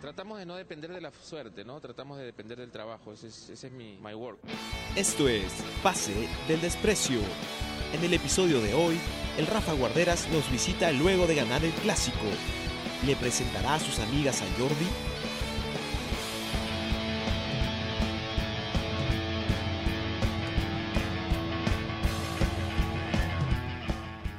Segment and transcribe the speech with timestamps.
[0.00, 1.80] Tratamos de no depender de la suerte, ¿no?
[1.80, 3.12] Tratamos de depender del trabajo.
[3.12, 4.38] Ese es, ese es mi my work.
[4.94, 7.18] Esto es Pase del Desprecio.
[7.92, 8.98] En el episodio de hoy,
[9.38, 12.16] el Rafa Guarderas nos visita luego de ganar el clásico.
[13.04, 14.86] ¿Le presentará a sus amigas a Jordi?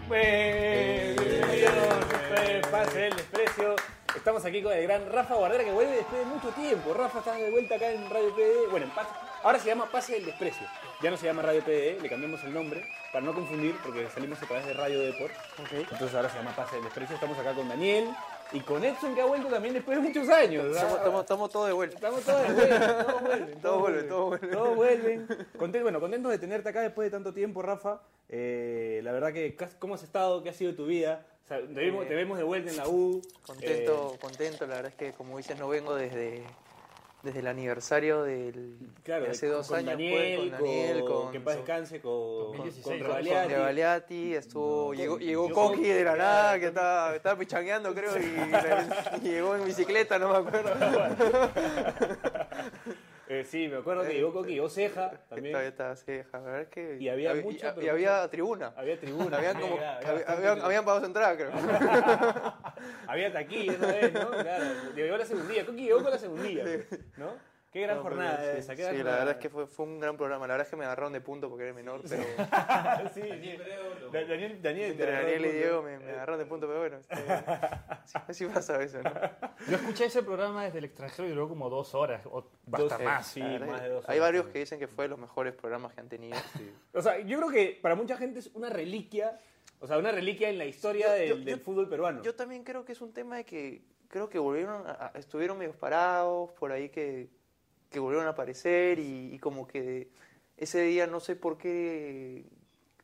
[0.10, 2.06] Bienvenidos,
[2.72, 3.39] Pase del Desprecio.
[4.20, 6.94] Estamos aquí con el gran Rafa Guardera que vuelve después de mucho tiempo.
[6.94, 8.68] Rafa está de vuelta acá en Radio PDE.
[8.70, 9.10] Bueno, en Pase-
[9.44, 10.68] ahora se llama Pase del Desprecio.
[11.02, 14.42] Ya no se llama Radio PDE, le cambiamos el nombre para no confundir porque salimos
[14.44, 15.34] a través de Radio Deport.
[15.72, 17.16] Entonces ahora se llama Pase del Desprecio.
[17.16, 18.10] Estamos acá con Daniel
[18.52, 20.66] y con Edson que ha vuelto también después de muchos años.
[20.66, 21.96] Estamos, estamos- estamos todos de vuelta.
[21.96, 23.62] Estamos todos de vuelta, todos vuelven.
[23.62, 24.48] Todo vuelve, todo vuelve.
[24.48, 25.28] Todos vuelven.
[25.58, 28.02] Conten- bueno, contentos de tenerte acá después de tanto tiempo, Rafa.
[28.28, 30.42] Eh, la verdad que, ¿cómo has estado?
[30.44, 31.26] ¿Qué ha sido tu vida?
[31.46, 33.22] O sea, te, vemos, te vemos de vuelta en la U.
[33.46, 34.68] Contento, Eh, contento.
[34.68, 36.44] La verdad es que, como dices, no vengo desde,
[37.22, 39.96] desde el aniversario del, claro, de hace dos con años.
[39.98, 43.48] pues, con Daniel, con, que en paz descanse, con, con, 2016, con con- Rebaliati.
[43.48, 49.26] con Rebaliati, estuvo, llegó, llegó Coqui de la nada, que estaba, estaba pichangueando, creo, y,
[49.26, 50.72] y llegó en bicicleta, no me acuerdo.
[53.32, 55.56] Eh, sí, me acuerdo que llegó Coqui, llegó Ceja también.
[55.56, 56.98] Estaba, ceja, la verdad que.
[57.00, 58.74] Y había hab- mucha, y, y había tribuna.
[58.76, 59.38] Había tribuna.
[59.38, 61.52] Habían como, había- habían, habían pagado su entrada, creo.
[63.08, 64.30] Había taquilla esa vez, ¿no?
[64.32, 65.66] Claro, llegó la segundilla.
[65.66, 66.64] Coqui llegó con la segundilla,
[67.18, 67.34] ¿no?
[67.72, 69.68] Qué gran No, pero jornada sí, esa, qué sí, gran la verdad es que fue,
[69.68, 70.48] fue un gran programa.
[70.48, 72.24] La verdad es que me agarraron de punto porque era menor, pero
[73.14, 73.58] sí, sí.
[74.12, 76.98] Da- Daniel, Daniel, entre agarró Daniel y Diego me, me agarraron de punto, pero bueno.
[76.98, 77.16] este,
[78.06, 79.12] sí, así pasa a veces, ¿no?
[79.70, 83.04] Yo escuché ese programa desde el extranjero y duró como dos horas, o Dos- hasta
[83.04, 83.28] eh, más.
[83.28, 84.52] sí, verdad más de dos Hay horas, varios sí.
[84.54, 86.38] que dicen que fue de los mejores programas que han tenido.
[86.94, 89.38] O sea, yo creo que para mucha gente es una reliquia,
[89.80, 92.24] o sea, una reliquia en la historia Yo- del, yo- del yo- fútbol peruano.
[92.24, 95.74] Yo también creo que es un tema de que creo que volvieron, a- estuvieron medio
[95.74, 97.30] parados por ahí que,
[97.90, 100.10] que volvieron a aparecer y, y como que
[100.58, 102.46] ese día no sé por qué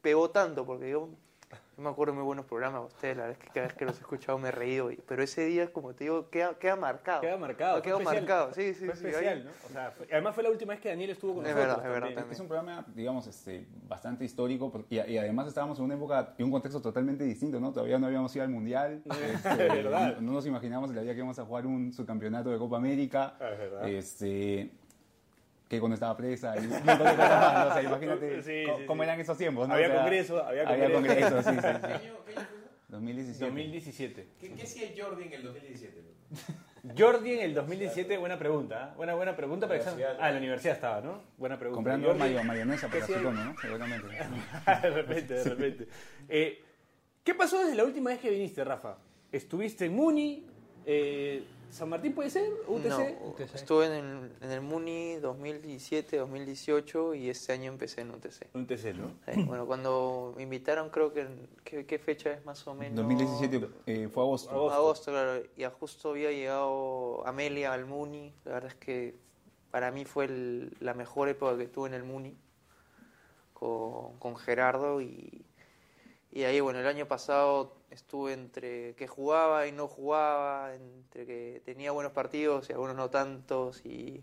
[0.02, 1.10] pegó tanto, porque yo,
[1.78, 3.76] yo me acuerdo de muy buenos programas de ustedes, la verdad es que cada vez
[3.76, 6.58] que los he escuchado me he reído, y- pero ese día, como te digo, queda,
[6.58, 7.22] queda marcado.
[7.22, 7.78] Queda marcado.
[7.78, 8.04] Especial.
[8.04, 9.08] marcado, sí, sí, Fue sí.
[9.08, 9.52] especial, ahí- ¿no?
[9.66, 11.78] O sea, fue- además fue la última vez que Daniel estuvo con Es nosotros.
[11.84, 12.34] verdad, es verdad, también.
[12.34, 16.44] Es un programa, digamos, este, bastante histórico y, y además estábamos en una época y
[16.44, 17.72] un contexto totalmente distinto, ¿no?
[17.74, 19.02] Todavía no habíamos ido al Mundial,
[19.56, 20.16] este, verdad.
[20.16, 23.36] no, no nos imaginábamos el día que íbamos a jugar un subcampeonato de Copa América,
[23.40, 23.90] Ah, es verdad.
[23.90, 24.72] este,
[25.76, 27.70] que cuando estaba presa y un montón de cosas más, ¿no?
[27.70, 29.08] O sea, imagínate Sí, co- sí, cómo sí.
[29.08, 29.74] eran esos tiempos, ¿no?
[29.74, 31.36] Había O sea, congreso, había Había congreso.
[31.36, 32.10] congreso, sí, sí, sí.
[32.88, 33.46] 2017.
[33.46, 34.28] 2017.
[34.40, 36.02] ¿Qué, qué hacía Jordi en el 2017?
[36.98, 38.96] Jordi en el 2017, buena pregunta, ¿eh?
[38.96, 39.68] Buena, buena pregunta.
[39.68, 39.80] Para
[40.20, 41.22] ah, en la universidad estaba, ¿no?
[41.38, 41.76] Buena pregunta.
[41.78, 43.56] Comprando mayo- mayonesa ¿qué para ¿no?
[43.60, 44.08] Seguramente.
[44.84, 45.88] de repente, de repente.
[46.30, 46.62] Eh,
[47.24, 48.98] ¿Qué pasó desde la última vez que viniste, Rafa?
[49.32, 50.46] ¿Estuviste en Muni?
[50.86, 52.50] Eh, ¿San Martín puede ser?
[52.68, 52.86] ¿UTC?
[52.88, 58.48] No, estuve en el, en el Muni 2017, 2018 y este año empecé en UTC.
[58.54, 59.12] UTC, ¿no?
[59.34, 61.28] Sí, bueno, cuando me invitaron, creo que.
[61.66, 62.96] ¿Qué, qué fecha es más o menos?
[62.98, 64.52] 2017 eh, fue agosto.
[64.52, 64.74] Agosto.
[64.78, 65.44] Agosto, claro.
[65.58, 68.34] Y a justo había llegado Amelia al Muni.
[68.46, 69.16] La verdad es que
[69.72, 72.38] para mí fue el- la mejor época que tuve en el Muni
[73.54, 75.02] con, con Gerardo.
[75.02, 75.44] Y,
[76.36, 81.62] y ahí, bueno, el año pasado estuve entre que jugaba y no jugaba, entre que
[81.64, 83.86] tenía buenos partidos y algunos no tantos.
[83.86, 84.22] Y,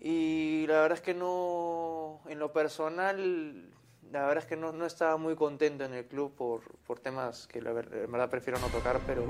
[0.00, 3.70] y la verdad es que no, en lo personal,
[4.10, 7.46] la verdad es que no, no estaba muy contento en el club por, por temas
[7.46, 9.26] que la verdad prefiero no tocar, pero,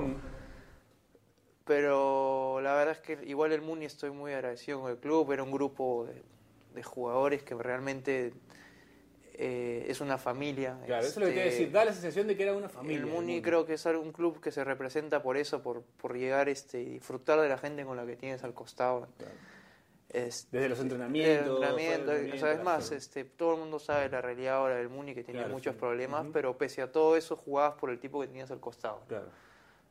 [1.65, 5.43] pero la verdad es que igual el Muni estoy muy agradecido con el club, era
[5.43, 6.23] un grupo de,
[6.73, 8.31] de jugadores que realmente
[9.39, 10.77] eh, es una familia.
[10.85, 11.71] Claro, eso es lo que Este, decir.
[11.71, 12.97] Da la sensación de que era una familia.
[12.97, 16.49] el Muni creo que es un club que se representa por eso, por, por llegar
[16.49, 19.07] este, y disfrutar de la gente con la que tienes al costado.
[20.09, 23.59] Este, Desde los entrenamientos, el entrenamiento, del o sea, es más, entrenamiento, este, todo el
[23.59, 25.79] mundo sabe la realidad ahora del Muni, que tenía Claro, muchos sí.
[25.79, 29.01] problemas, pero pese a todo eso jugabas por el tipo que tenías al costado.
[29.07, 29.27] Claro.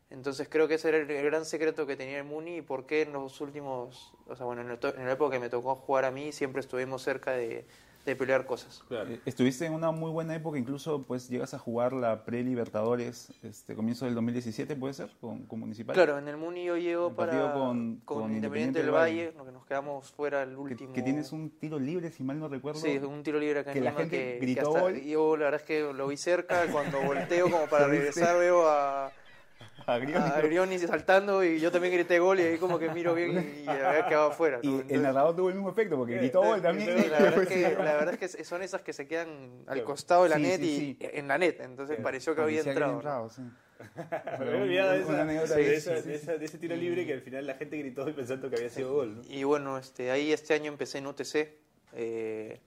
[0.08, 2.86] Entonces creo que ese era el, el gran secreto que tenía el Muni y por
[2.86, 5.74] qué en los últimos, o sea, bueno, en, el en la época que me tocó
[5.76, 7.66] jugar a mí siempre estuvimos cerca de,
[8.10, 8.82] de pelear cosas.
[8.88, 9.10] Claro.
[9.10, 13.74] Eh, Estuviste en una muy buena época, incluso pues llegas a jugar la pre-Libertadores, este,
[13.74, 15.10] comienzo del 2017, ¿puede ser?
[15.20, 15.94] Con, con Municipal.
[15.94, 19.52] Claro, en el Muni yo llego para con- con con Independiente del Valle, lo que
[19.52, 20.92] nos quedamos fuera el Que, último.
[20.92, 22.80] que tienes un tiro libre, si mal no recuerdo.
[22.80, 25.00] Sí, un tiro libre acá que en la Lima gente que, que gritó hasta- gol.
[25.02, 29.12] yo la verdad es que lo vi cerca, cuando volteo como para regresar veo a,
[29.86, 30.24] a Grioni.
[30.24, 33.64] a Grioni saltando y yo también grité gol y ahí como que miro bien y,
[33.64, 34.58] y había quedado afuera.
[34.62, 34.74] Y ¿no?
[34.74, 37.02] el Entonces, narrador tuvo el mismo efecto, porque gritó gol también.
[37.02, 39.84] sí, la, verdad es que, la verdad es que son esas que se quedan al
[39.84, 41.10] costado de la Sí, net sí, y sí.
[41.12, 43.00] en la net, entonces pareció que había entrado.
[43.02, 43.28] ¿no?
[43.30, 43.42] sí.
[43.98, 46.44] Me había olvidado de, Una esa- anécdota de de- esa- sí, sí, de esa- de
[46.46, 49.16] ese tiro libre que al final la gente gritó pensando que había sido gol.
[49.16, 49.22] ¿no?
[49.28, 51.48] Y bueno, este, ahí este año empecé en UTC.
[51.92, 52.58] eh,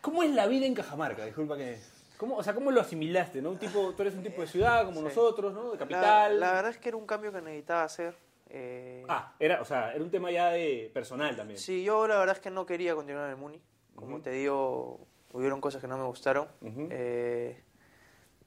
[0.00, 1.24] ¿Cómo es la vida en Cajamarca?
[1.26, 1.78] Disculpa que...
[2.22, 3.42] ¿Cómo, o sea, ¿cómo lo asimilaste?
[3.42, 3.50] ¿no?
[3.50, 5.06] Un tipo, tú eres un tipo de ciudad como Sí.
[5.06, 5.72] nosotros, ¿no?
[5.72, 6.38] De capital.
[6.38, 8.14] la verdad es que era un cambio que necesitaba hacer.
[8.48, 11.58] eh, Ah, era, o sea, era un tema ya de personal también.
[11.58, 13.60] Sí, yo la verdad es que no quería continuar en el Muni.
[13.96, 15.00] Como te digo,
[15.32, 16.46] hubieron cosas que no me gustaron.
[16.62, 17.60] Eh,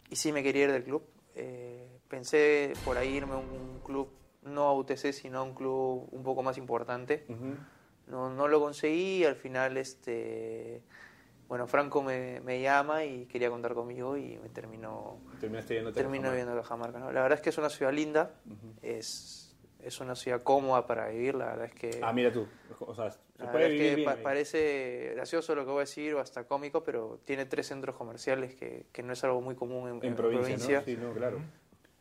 [0.10, 1.04] y sí me quería ir del club.
[1.36, 4.08] Eh, pensé por ahí irme a un club,
[4.44, 7.26] no a UTC, sino a un club un poco más importante.
[8.08, 10.82] No, no lo conseguí y al final, este,
[11.48, 16.54] bueno, Franco me, me llama y quería contar conmigo y me terminó, Terminaste termino viendo
[16.54, 17.00] a Cajamarca.
[17.00, 17.12] ¿no?
[17.12, 18.32] La verdad es que es una ciudad linda,
[18.82, 22.00] es, es una ciudad cómoda para vivir, la verdad es que...
[22.02, 22.48] Ah, mira tú.
[22.80, 24.06] O sea, se La puede verdad es vivir que bien.
[24.06, 24.24] pa- ahí.
[24.24, 28.56] parece gracioso lo que voy a decir o hasta cómico, pero tiene tres centros comerciales
[28.56, 30.86] que, que no es algo muy común en, En en provincia, ¿no?
[30.86, 31.40] Sí, no, claro.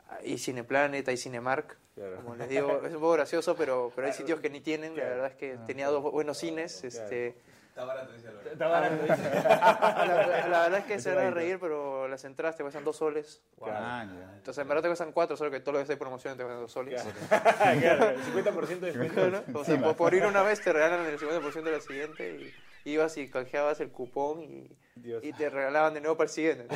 [0.09, 1.77] Hay Cineplanet, hay Cinemark.
[1.95, 2.17] Claro.
[2.17, 4.95] Como les digo, es un poco gracioso, pero, pero hay sitios que ni tienen.
[4.95, 6.83] La verdad es que tenía dos buenos cines.
[6.83, 7.35] Este,
[7.75, 8.49] Está barato, dice Álvaro.
[8.49, 9.29] Está barato, dice.
[9.43, 12.95] la, la verdad es que se van a reír, pero las entradas te cuestan dos
[12.95, 13.41] soles.
[13.61, 14.33] Ah, ya.
[14.37, 16.61] Entonces, en verdad te cuestan cuatro, solo que todo lo que hay promoción te cuestan
[16.61, 17.05] dos soles.
[17.27, 19.29] claro, el 50% de descuento.
[19.29, 19.59] ¿no?
[19.59, 22.53] O sea, por, por ir una vez te regalan el 50% de la siguiente
[22.85, 25.23] y ibas y canjeabas el cupón y, Dios.
[25.23, 26.67] y te regalaban de nuevo para el siguiente.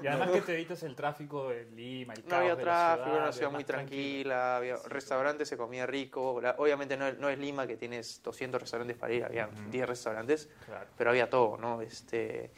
[0.00, 2.70] Y además que te evitas el tráfico de Lima, el No caos había de la
[2.70, 6.40] tráfico, ciudad, era una ciudad muy tranquila, había restaurantes, se comía rico.
[6.58, 10.86] Obviamente no, no es Lima que tienes 200 restaurantes para ir, había 10 restaurantes, Claro.
[10.96, 11.82] pero había todo, ¿no?
[11.82, 12.52] Este,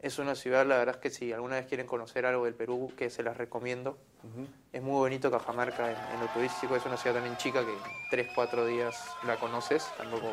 [0.00, 2.90] es una ciudad, la verdad es que si alguna vez quieren conocer algo del Perú,
[2.96, 3.98] que se las recomiendo.
[4.72, 7.78] Es muy bonito Cajamarca en, en lo turístico, es una ciudad también chica que en
[8.10, 8.96] 3, 4 días
[9.26, 10.26] la conoces, tampoco...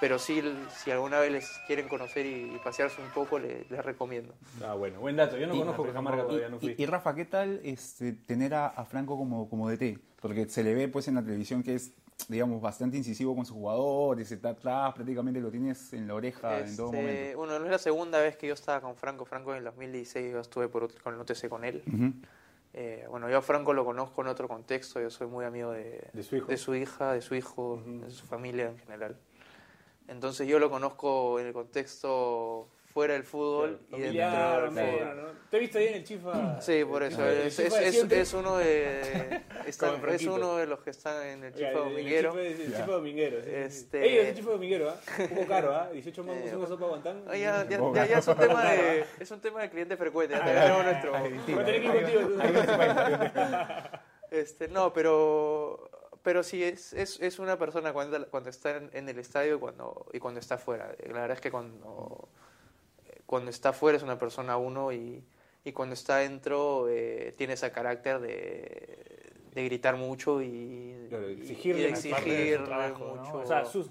[0.00, 0.42] Pero sí,
[0.76, 4.34] si alguna vez les quieren conocer y, y pasearse un poco, le- les recomiendo.
[4.62, 5.38] Ah, bueno, buen dato.
[5.38, 6.74] Yo no Y- conozco Cajamarca todavía, no Y, fui.
[6.76, 9.98] y Rafa, ¿qué tal este, tener a, a Franco como, como DT?
[10.20, 11.92] Porque se le ve pues en la televisión que es,
[12.28, 16.76] digamos, bastante incisivo con sus jugadores, está atrás, prácticamente lo tienes en la oreja en
[16.76, 17.38] todo Este, momento.
[17.38, 19.24] Bueno, no es la segunda vez que yo estaba con Franco.
[19.24, 21.82] Franco en el 2016 yo estuve por, otro- con el OTC con él.
[22.74, 25.00] Eh, bueno, yo a Franco lo conozco en otro contexto.
[25.00, 26.74] Yo soy muy amigo de, De su hijo.
[26.74, 29.16] hija, de su hijo, de su familia en general.
[30.08, 34.98] Entonces yo lo conozco en el contexto fuera del fútbol y dentro Familiar, del ameno,
[34.98, 35.16] fútbol.
[35.16, 35.36] ¿no?
[35.50, 36.60] Te he visto ahí en el Chifa.
[36.62, 37.28] Sí, por eso.
[37.28, 38.20] Es, Chifa es, es- siempre.
[38.20, 41.72] es uno de está- Como el es uno de los que están en el Chifa
[41.72, 42.38] Dominguero.
[42.38, 43.42] El Chifa, el Chifa Dominguero.
[43.44, 43.50] sí.
[43.52, 44.96] Este- Ey, es el Chifa Dominguero, ¿ah?
[45.18, 45.90] Un poco caro, ¿ah?
[45.92, 47.22] 18 mangos, Eh, una sopa guantán.
[47.28, 50.34] Ah, ya, ya, ya- ya es un tema de es un tema de cliente frecuente.
[50.34, 51.10] Ya tenemos nuestro.
[51.12, 51.20] Voy
[51.60, 52.40] a tener que ir contigo.
[54.30, 55.88] Este, no, pero,
[56.26, 59.58] pero sí, es, es, es una persona cuando, cuando está en, en el estadio y
[59.60, 60.92] cuando, y cuando está fuera.
[61.06, 62.28] La verdad es que cuando,
[63.26, 65.22] cuando está fuera es una persona uno y,
[65.62, 68.98] y cuando está dentro eh, tiene ese carácter de,
[69.54, 73.38] de gritar mucho y, Claro, y- exigirle y de exigir mucho.
[73.38, 73.88] O sea, sus,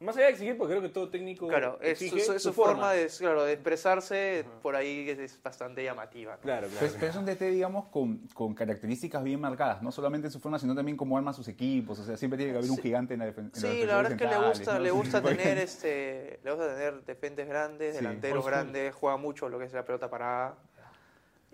[0.00, 1.46] más allá de exigir, porque creo que todo técnico.
[1.48, 5.18] Claro, es su, exige su- su su forma de, claro, de expresarse por ahí es,
[5.18, 6.36] es bastante llamativa.
[6.36, 6.40] ¿no?
[6.42, 6.86] Claro, claro.
[6.98, 10.58] Pero es un DT, digamos, con, con características bien marcadas, no solamente en su forma,
[10.58, 11.98] sino también cómo arma sus equipos.
[11.98, 12.82] O sea, siempre tiene que haber un Sí.
[12.82, 13.60] gigante en la defensa.
[13.60, 17.46] Sí, la verdad es que le gusta, le gusta tener este, le gusta tener defensas
[17.46, 18.50] grandes, Sí, delanteros school.
[18.52, 20.56] grandes, juega mucho lo que es la pelota parada.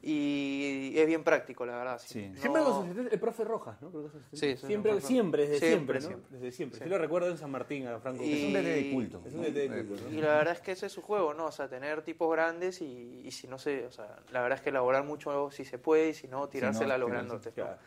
[0.08, 2.00] Y es bien práctico, la verdad.
[2.04, 2.28] Sí.
[2.28, 3.90] No- Siempre con su asistente, el profe Rojas, ¿no?
[3.90, 4.56] Creo que es asistente.
[4.56, 6.06] Sí, sí, siempre, siempre, desde siempre, Siempre, ¿no?
[6.06, 6.38] siempre.
[6.38, 6.78] Desde siempre.
[6.78, 6.84] Sí.
[6.84, 8.22] Yo lo recuerdo en San Martín, a Franco.
[8.22, 9.22] Y- Es un DT de culto.
[9.26, 10.08] Es un DT de culto.
[10.10, 11.46] Y la verdad es que ese es su juego, ¿no?
[11.46, 14.62] O sea, tener tipos grandes y, y si no sé, o sea, la verdad es
[14.62, 17.56] que elaborar mucho si se puede y si no, tirársela los grandotes.
[17.56, 17.64] ¿no?
[17.64, 17.78] Claro.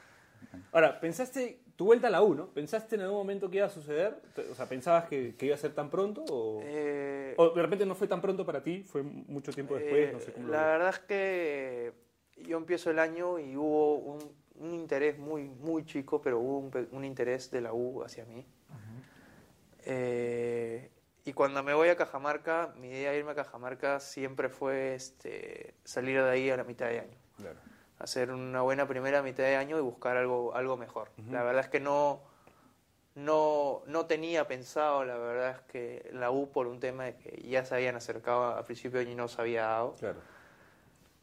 [0.72, 2.48] Ahora, pensaste, tu vuelta a la U, ¿no?
[2.48, 4.20] ¿Pensaste en algún momento que iba a suceder?
[4.52, 6.24] O sea, ¿pensabas que, que iba a ser tan pronto?
[6.30, 8.84] O, Eh, o de repente no fue tan pronto para ti?
[8.84, 10.10] ¿Fue mucho tiempo después?
[10.10, 11.94] Eh, no sé cómo lo la verdad es que
[12.44, 14.20] yo empiezo el año y hubo un,
[14.60, 18.46] un interés muy, muy chico, pero hubo un, un interés de la U hacia mí.
[19.86, 20.92] Eh,
[21.26, 25.74] y cuando me voy a Cajamarca, mi idea de irme a Cajamarca siempre fue este,
[25.84, 27.18] salir de ahí a la mitad de año.
[27.38, 27.60] Claro.
[28.00, 31.12] Hacer una buena primera mitad de año y buscar algo, algo mejor.
[31.30, 32.22] La verdad es que no,
[33.16, 37.48] no, no tenía pensado, la verdad es que la U por un tema de que
[37.48, 39.96] ya se habían acercado a principio de año y no se había dado.
[39.96, 40.20] Claro.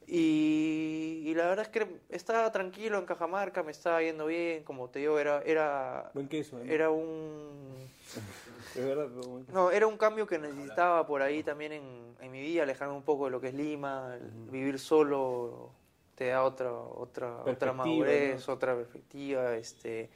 [0.07, 4.89] Y, y la verdad es que estaba tranquilo en Cajamarca, me estaba yendo bien, como
[4.89, 6.75] te digo, era, era, Buen queso, ¿eh?
[6.75, 7.75] era un...
[8.77, 9.59] Es verdad, pero buen queso.
[9.59, 13.03] No, era un cambio que necesitaba por ahí también en, en mi vida, alejarme un
[13.03, 15.73] poco de lo que es Lima, el vivir solo
[16.15, 20.09] te da otra, otra, otra madurez, otra perspectiva, este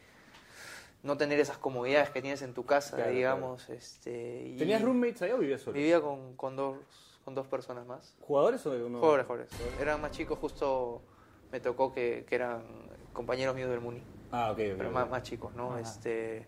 [1.02, 3.68] no tener esas comodidades que tienes en tu casa, Claro, digamos.
[3.70, 5.74] Este, y ¿Tenías roommates allá o vivías solo?
[5.74, 6.76] Vivía con, con, dos,
[7.24, 8.14] con dos personas más.
[8.20, 9.00] ¿Jugadores o no?
[9.00, 9.48] Jóvenes, jóvenes.
[9.80, 11.02] Eran más chicos, justo
[11.52, 12.62] me tocó que, que eran
[13.12, 14.74] compañeros míos del Muni, Ah, ok, ok.
[14.78, 15.72] pero más, más chicos, ¿no?
[15.72, 15.80] Ajá.
[15.80, 16.46] Este,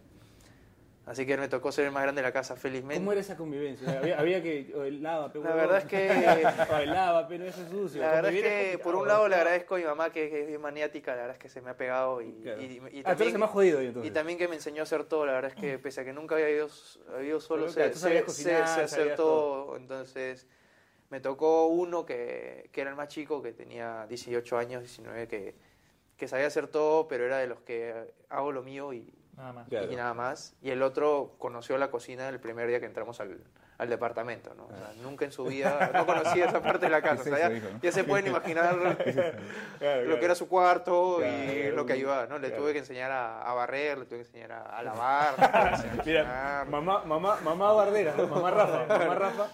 [1.07, 2.95] así que me tocó ser el más grande de la casa, felizmente.
[2.99, 3.99] ¿Cómo era esa convivencia?
[3.99, 4.73] Había, había que.
[4.77, 8.01] o el lava, pe, La verdad es que- O el lava, pero eso es sucio.
[8.01, 10.61] La verdad es que, por un lado, le agradezco a mi mamá, que, es bien
[10.61, 12.23] maniática, la verdad es que se me ha pegado.
[12.23, 12.63] Y, Claro.
[12.63, 14.09] y- y Ah, tú eres también, el más jodido ahí, entonces.
[14.11, 16.13] y también que me enseñó a hacer todo, la verdad es que pese a que
[16.13, 16.69] nunca había ido,
[17.13, 19.77] había ido solo, Pero, claro, tú sabías sé- cocinar, hacer todo.
[19.77, 20.47] Entonces,
[21.13, 25.55] me tocó uno que, que era el más chico, que tenía 18 años, 19, que,
[26.17, 29.69] que sabía hacer todo, pero era de los que hago lo mío y, Nada más.
[29.69, 29.93] Claro.
[29.93, 30.55] y nada más.
[30.63, 33.39] Y el otro conoció la cocina el primer día que entramos al,
[33.79, 34.65] al departamento, ¿no?
[34.67, 37.23] O sea, nunca en su vida, no conocía esa parte de la casa.
[37.31, 37.93] O sea, ¿Qué es ya, no?
[37.93, 38.75] se pueden imaginar
[39.79, 41.77] Claro, lo que era su cuarto y Claro.
[41.77, 42.39] lo que ayudaba, ¿no?
[42.39, 42.63] Le Claro.
[42.63, 45.35] tuve que enseñar a, a barrer, le tuve que enseñar a, a lavar,
[46.07, 48.27] Mira, mamá, mamá, mamá Bardera, ¿no?
[48.29, 49.49] mamá Rafa, mamá Rafa.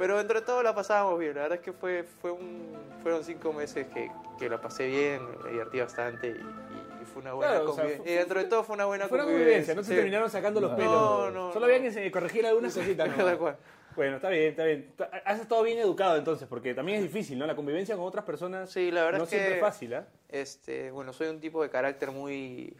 [0.00, 3.22] Pero dentro de todo la pasábamos bien, la verdad es que fue, fue un, fueron
[3.22, 7.34] cinco meses que, que la pasé bien, me divertí bastante y, y- y fue una
[7.34, 8.10] buena Claro, o sea, convivencia.
[8.12, 9.74] y dentro de todo fue una buena Fue una convivencia.
[9.74, 9.94] no se sí.
[9.96, 11.34] terminaron sacando los No, pelos.
[11.34, 11.72] no, Solo no.
[11.74, 13.08] habían que corregir algunas cositas.
[13.96, 14.94] Bueno, está bien, está bien.
[15.26, 17.44] Has estado bien educado entonces, porque también es difícil, ¿no?
[17.46, 20.06] La convivencia con otras personas Sí, la verdad no es que- siempre es fácil, ¿ah?
[20.30, 22.74] Este, bueno, soy un tipo de carácter muy...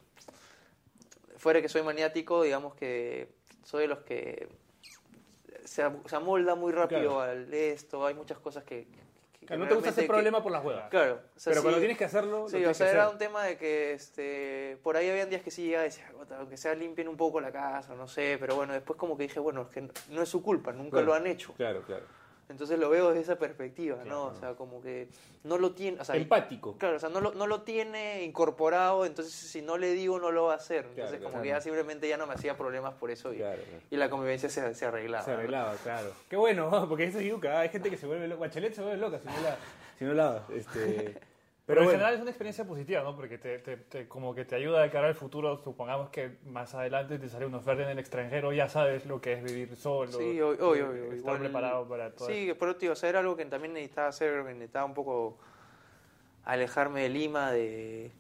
[1.37, 3.29] Fuera que soy maniático, digamos que
[3.65, 4.49] soy de los que
[5.65, 7.21] se, am- se amolda muy rápido Claro.
[7.21, 8.85] al esto, hay muchas cosas que...
[8.87, 10.91] que- que Claro, no te gusta que- problema por las huevas.
[10.91, 11.15] Claro.
[11.35, 13.13] o sea, Pero cuando tienes que hacerlo, lo Sí, o sea, que era hacer.
[13.15, 16.39] un tema de que este, por ahí habían días que sí llegaba y decía, "Puta,
[16.39, 19.41] aunque sea limpien un poco la casa, no sé, pero bueno, después como que dije,
[19.41, 21.07] bueno, es que no es su culpa, nunca Claro.
[21.07, 21.55] lo han hecho.
[21.55, 22.05] Claro, claro.
[22.51, 24.25] Entonces lo veo desde esa perspectiva, ¿no?
[24.25, 25.09] O sea, como que
[25.45, 26.77] no lo tiene, o sea, Empático.
[26.77, 30.31] Claro, o sea, no lo, no lo tiene incorporado, entonces si no le digo no
[30.33, 30.87] lo va a hacer.
[30.91, 31.43] Entonces Claro, como claro.
[31.45, 33.43] que ya simplemente ya no me hacía problemas por eso y,
[33.91, 35.25] y la convivencia se, se arreglaba.
[35.25, 36.11] Se arreglaba, claro.
[36.29, 37.61] Qué bueno, porque eso es yuca.
[37.61, 38.41] Hay gente que se vuelve loca.
[38.41, 39.57] Bachelet se vuelve loca si no la,
[39.99, 41.21] si no la este,
[41.71, 41.91] Pero, en bueno.
[41.99, 43.17] general es una experiencia positiva, ¿no?
[43.17, 45.57] Porque te, te- te- como que te ayuda de cara al futuro.
[45.63, 49.33] Supongamos que más adelante te sale una oferta en el extranjero, ya sabes lo que
[49.35, 50.13] es vivir solo.
[50.13, 50.93] Sí, obvio, obvio.
[50.93, 54.09] Estar Igual- preparado para todo Sí, por otro, o sea, era algo que también necesitaba
[54.09, 55.39] hacer, que necesitaba un poco
[56.45, 58.11] alejarme de Lima, de...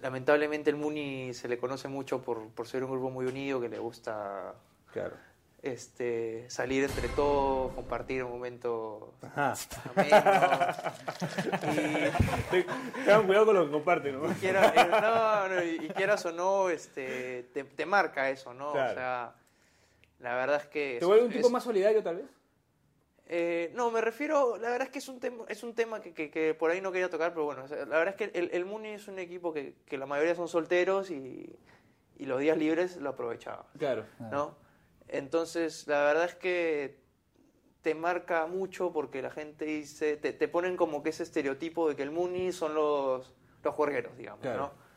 [0.00, 3.68] Lamentablemente el Muni se le conoce mucho por, por ser un grupo muy unido, que
[3.68, 4.54] le gusta
[4.92, 5.14] Claro.
[5.62, 9.54] Este, salir entre todos, compartir un momento Ajá.
[9.94, 10.08] ameno.
[13.04, 14.30] Tengan cuidado con lo que comparten, ¿no?
[14.30, 18.54] y, quiera- eh, no, no, y, y quieras o no, este, te, te marca eso,
[18.54, 18.72] ¿no?
[18.72, 18.92] Claro.
[18.92, 19.34] O sea,
[20.20, 20.96] la verdad es que...
[20.98, 22.26] ¿Te vuelve un tipo es- más solidario, tal vez?
[23.30, 26.14] Eh, no, me refiero, la verdad es que es un tema, es un tema que,
[26.14, 28.38] que- que por ahí no quería tocar, pero bueno, o sea, la verdad es que
[28.38, 31.54] el, el Muni es un equipo que, que la mayoría son solteros y,
[32.16, 34.06] y los días libres lo aprovechaba, Claro.
[34.18, 34.56] ¿no?
[35.08, 36.98] Entonces, la verdad es que
[37.82, 41.96] te marca mucho porque la gente dice, te, te ponen como que ese estereotipo de
[41.96, 44.58] que el Muni son los, los juergueros, digamos, Claro.
[44.74, 44.88] ¿no?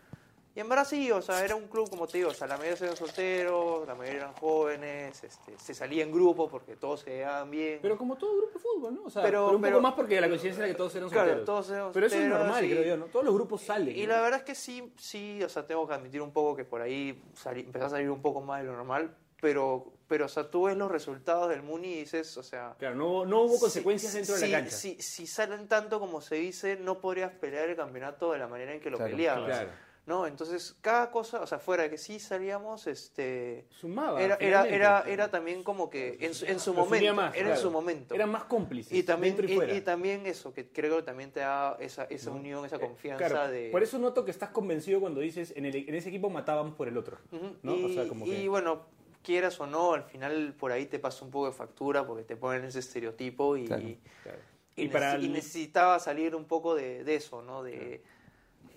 [0.53, 2.57] Y en verdad sí, o sea, era un club, como te digo, o sea, la
[2.57, 7.11] mayoría eran solteros, la mayoría eran jóvenes, este, se salía en grupo porque todos se
[7.11, 7.79] llevaban bien.
[7.81, 9.03] Pero como todo grupo de fútbol, ¿no?
[9.05, 11.07] O sea, Pero- pero, un pero- poco más porque la coincidencia era que todos eran
[11.09, 11.45] Claro, solteros.
[11.45, 13.05] todos eran pero eso es normal, y- creo yo, ¿no?
[13.05, 13.95] Todos los grupos salen.
[13.97, 16.65] Y la verdad es que sí, sí, o sea, tengo que admitir un poco que
[16.65, 20.29] por ahí salí- empezó a salir un poco más de lo normal, pero, pero o
[20.29, 22.75] sea, tú ves los resultados del Muni y dices, o sea...
[22.79, 24.75] Claro, no, hubo- no hubo si- consecuencias dentro de si- la cancha.
[24.77, 28.73] Si, si salen tanto como se dice, no podrías pelear el campeonato de la manera
[28.73, 29.45] en que lo Claro, peleabas.
[29.45, 29.69] claro.
[30.07, 30.25] ¿no?
[30.25, 33.67] Entonces, cada cosa, o sea, fuera de que sí salíamos, este...
[33.69, 34.19] Sumaba.
[34.21, 37.57] Era, era, era, era también como que en su, en su momento, más, era en
[37.57, 38.15] su momento.
[38.15, 38.91] Eran más cómplices.
[38.97, 39.73] Y también, dentro y, y, fuera.
[39.75, 42.37] y también eso, que creo que también te da esa, esa ¿no?
[42.37, 43.69] unión, esa Eh, confianza claro, de...
[43.71, 46.87] Por eso noto que estás convencido cuando dices, en, el, en ese equipo matábamos por
[46.87, 47.19] el otro.
[47.61, 47.75] ¿no?
[47.77, 48.87] Y, O sea, como y que- bueno,
[49.21, 52.35] quieras o no, al final por ahí te pasa un poco de factura porque te
[52.35, 53.83] ponen ese estereotipo y, Claro.
[54.23, 54.39] Claro.
[54.75, 57.63] y, Y para necesi- y el- necesitaba salir un poco de, de eso, ¿no?
[57.63, 58.03] De,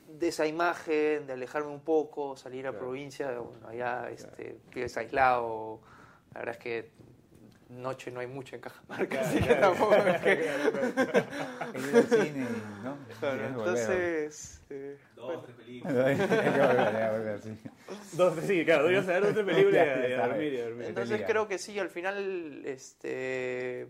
[0.09, 2.87] de esa imagen, de alejarme un poco, salir a Claro.
[2.87, 5.81] provincia, bueno, allá este, vives aislado,
[6.33, 6.91] la verdad es que
[7.83, 10.33] noche no hay mucho en Cajamarca, así que tampoco es que-
[11.75, 12.47] He ido al cine
[12.83, 12.99] ¿no?
[13.21, 14.63] Claro, entonces...
[14.71, 15.97] eh, Dos, tres películas.
[16.07, 17.59] Hay que volver, hay que volver, sí.
[18.13, 20.29] Dos, sí, claro, ibas a ver otra película y Ya, a- y ya a sabe.
[20.35, 20.87] dormir y a dormir.
[20.89, 23.87] Entonces creo que sí, al final, este,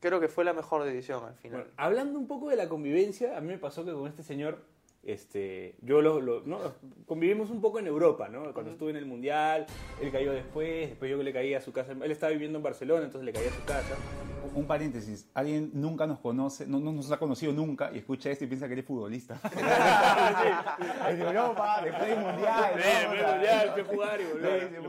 [0.00, 1.60] creo que fue la mejor decisión al final.
[1.62, 4.58] Bueno, hablando un poco de la convivencia, a mí me pasó que con este señor,
[5.04, 6.58] este, yo lo, lo- ¿no?
[7.06, 8.52] convivimos un poco en Europa, ¿no?
[8.54, 9.66] Cuando estuve en el Mundial,
[10.00, 13.04] él cayó después, después yo le caí a su casa, él estaba viviendo en Barcelona,
[13.04, 13.96] entonces le caí a su casa.
[14.54, 18.44] Un paréntesis, alguien nunca nos conoce, no, no nos ha conocido nunca y escucha esto
[18.44, 19.38] y piensa que eres futbolista.
[21.08, 22.72] En Europa, después del mundial.
[22.74, 24.24] Sí, después del mundial, fui a jugar y.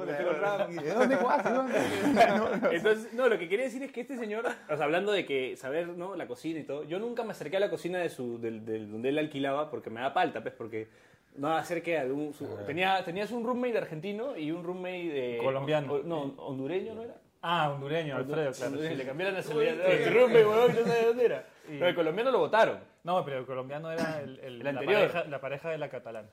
[0.04, 0.76] Sí, sí, ranking.
[0.78, 1.50] ¿De dónde jugaste?
[2.76, 5.56] Entonces, no, lo que quería decir es que este señor, o sea, hablando de que
[5.56, 6.16] saber, ¿no?
[6.16, 8.92] La cocina y todo, yo nunca me acerqué a la cocina de su, del, del-
[8.92, 10.88] donde él alquilaba porque me da palta, pues, porque
[11.36, 12.34] no acerqué a algún...
[12.34, 15.40] su- tenía, tenías un roommate argentino y un roommate de...
[15.44, 15.94] Colombiano.
[15.94, 17.16] o- no, hondureño, ¿no era?
[17.42, 18.68] Ah, hondureño, Alfredo, claro.
[18.72, 18.96] Hondureño, sí.
[18.98, 20.04] Le cambiaron la nacionalidad.
[20.06, 21.48] Tu roommate, huevón, no sabía dónde era.
[21.70, 22.80] Y- No, el colombiano lo votaron.
[23.06, 25.00] No, pero el colombiano era el, el- El la, anterior.
[25.12, 26.28] pareja, la pareja de la catalana.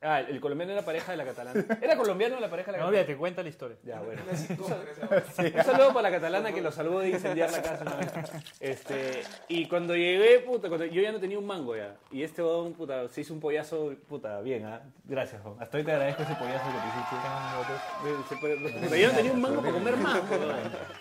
[0.00, 1.64] Ah, el colombiano era pareja de la catalana.
[1.82, 3.00] ¿Era colombiano la pareja de la No, catalana?
[3.02, 3.76] olvídate, cuenta la historia.
[3.82, 4.22] Ya, bueno.
[4.28, 8.12] Un saludo para la catalana que lo salvó de incendiar la casa una vez.
[8.60, 11.96] Este, y cuando llegué, puta, cuando yo ya no tenía un mango ya.
[12.12, 14.82] Y este huevón, puta, se hizo un pollazo, puta, bien, ¿ah?
[15.04, 15.60] Gracias, huevón.
[15.60, 18.28] Hasta hoy te agradezco ese pollazo que te hiciste.
[18.28, 20.56] Se puede- Pero yo no tenía un mango para comer más, huevón.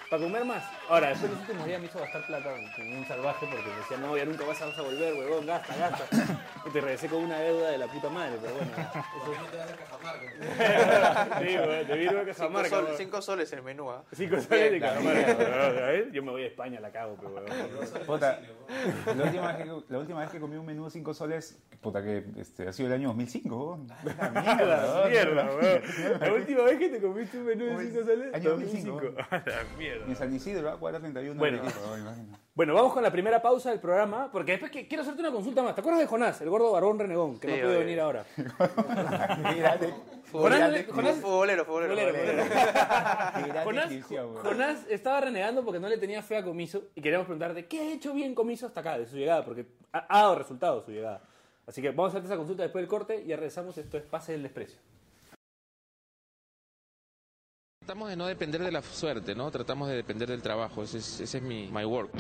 [0.10, 0.64] Para comer más.
[0.90, 3.76] Ahora, después de los últimos días me hizo gastar plata con un salvaje porque me
[3.78, 6.06] decía, no, ya nunca vas a, vas a volver, huevón, gasta, gasta.
[6.66, 8.72] Y te regresé con una deuda de la puta madre, pero bueno.
[11.40, 12.70] Sí, huevón, te vino a Cinco, Cajamarca.
[12.70, 12.98] sol- huevón.
[12.98, 14.04] cinco soles el menú, ¿ah?
[14.14, 15.36] Cinco soles de Cajamarca.
[15.38, 16.12] huevón.
[16.12, 17.46] Yo me voy a España, la cago, pero.
[18.06, 18.40] Puta,
[19.06, 22.04] la, última vez que, la última vez que comí un menú de 5 soles, puta
[22.04, 23.56] que este, ha sido el año 2005.
[23.56, 23.88] weón.
[23.88, 25.82] La La mierda, mierda, weón.
[26.20, 28.92] La última vez que te comiste un menú de 5 soles, Año 2005.
[28.92, 29.22] 2005.
[29.32, 30.06] A la mierda.
[30.06, 30.78] En San Isidro, ¿ah?
[30.80, 31.58] cuadra 31 Bueno.
[31.58, 32.40] Imagina.
[32.58, 35.62] Bueno, vamos con la primera pausa del programa, porque después que quiero hacerte una consulta
[35.62, 35.76] más.
[35.76, 37.80] ¿Te acuerdas de Jonás, el gordo barbón renegón, que Sí, no puede obvio.
[37.86, 38.26] venir ahora?
[40.24, 41.94] Futbolero, Jonás- futbolero, futbolero.
[41.94, 42.44] Bolero, bolero.
[42.44, 43.94] Qué gran Jonás.
[44.42, 47.92] Jonás estaba renegando porque no le tenía fe a Comiso y queríamos preguntarte qué ha
[47.94, 51.22] hecho bien Comiso hasta acá, de su llegada, porque ha, ha dado resultados su llegada.
[51.68, 53.78] Así que vamos a hacerte esa consulta después del corte y ya regresamos.
[53.78, 54.80] Esto es Pase del Desprecio.
[57.88, 59.50] Tratamos de no depender de la suerte, ¿no?
[59.50, 60.84] Tratamos de depender del trabajo.
[60.84, 62.12] Ese es, ese es mi my work.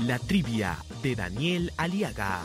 [0.00, 2.42] La trivia de Daniel Aliaga.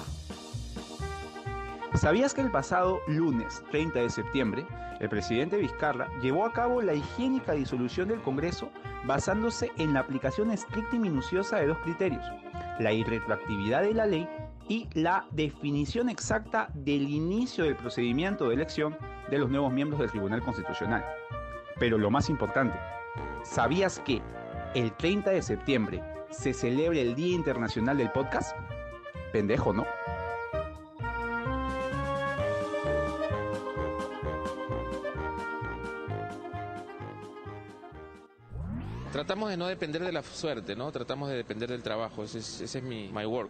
[1.94, 4.68] ¿Sabías que el pasado lunes 30 de septiembre,
[5.00, 8.70] el presidente Vizcarra llevó a cabo la higiénica disolución del Congreso
[9.06, 12.24] basándose en la aplicación estricta y minuciosa de dos criterios,
[12.80, 14.28] la irretroactividad de la ley
[14.68, 18.98] y la definición exacta del inicio del procedimiento de elección
[19.30, 21.06] de los nuevos miembros del Tribunal Constitucional?
[21.80, 22.78] Pero lo más importante,
[23.44, 24.22] ¿sabías que
[24.76, 28.58] el 30 de septiembre se celebra el Día Internacional del Podcast?
[29.32, 29.86] Pendejo, ¿no?
[39.18, 40.92] Tratamos de no depender de la suerte, ¿no?
[40.92, 42.24] Tratamos de depender del trabajo.
[42.24, 43.50] Ese es, ese es mi my work.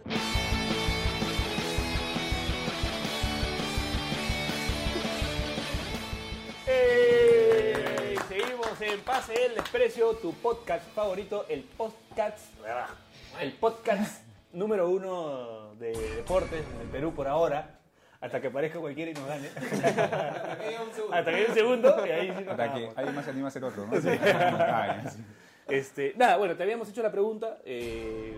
[6.66, 8.16] ¡Ey!
[8.28, 12.38] Seguimos en Pase el Desprecio, tu podcast favorito, el podcast,
[13.38, 14.22] el podcast
[14.54, 17.78] número uno de deportes en el Perú por ahora,
[18.22, 19.48] hasta que aparezca cualquiera y nos gane.
[19.48, 20.56] hasta
[21.30, 22.96] que haya un segundo y ahí sí nos Para que cagamos.
[22.96, 23.92] alguien más se anime a hacer otro, ¿no?
[23.94, 25.22] Ah, sí.
[25.68, 27.58] Este, nada, bueno, te habíamos hecho la pregunta.
[27.64, 28.36] eh,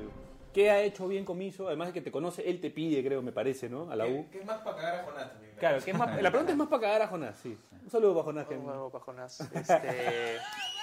[0.53, 1.69] ¿Qué ha hecho bien Comiso?
[1.69, 3.89] Además de que te conoce, él te pide, creo, me parece, ¿no?
[3.91, 4.27] A la U.
[4.33, 5.55] ¿Qué, qué más para cagar a Jonás también?
[5.59, 6.21] Claro, ¿qué es más?
[6.23, 7.57] la pregunta es más para cagar a Jonás, sí.
[7.85, 8.47] Un saludo para Jonás.
[8.49, 9.41] que- Bueno, para Jonás.
[9.41, 10.39] Este...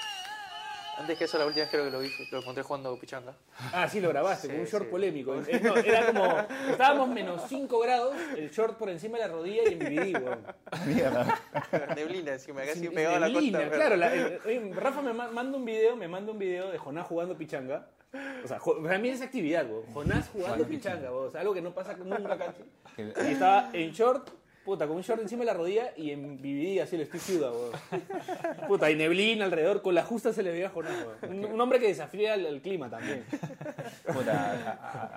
[0.97, 3.33] Antes que eso, la última vez creo que lo vi, lo encontré jugando pichanga.
[3.71, 4.91] Ah, sí, lo grabaste, Sí, con un short sí.
[4.91, 5.35] polémico.
[5.35, 6.37] No, era como,
[6.71, 10.39] estábamos menos 5 grados, el short por encima de la rodilla y en BBD, weón.
[10.87, 11.39] Mierda.
[11.95, 13.75] Neblina encima, casi Sin- pegado a la neblina, costa.
[13.75, 16.77] Claro, la- el- oye, Rafa me ma- manda un video, me manda un video de
[16.79, 17.87] Jonás jugando pichanga.
[18.43, 19.85] O sea, para mí es actividad, weón.
[19.93, 21.27] Jonás jugando pichanga, weón.
[21.27, 22.63] O sea, algo que no pasa nunca, cacho.
[22.97, 24.29] Y estaba en short,
[24.67, 27.51] puta, con un short encima de la rodilla y en BBD, así, el Steve Ciuda,
[27.51, 27.71] weón.
[28.67, 31.37] Puta, y neblina alrededor, con la justa se le veía a Jonás, weón.
[31.45, 33.23] Un, un hombre que desafía al, al clima también.
[34.05, 34.71] Puta, a,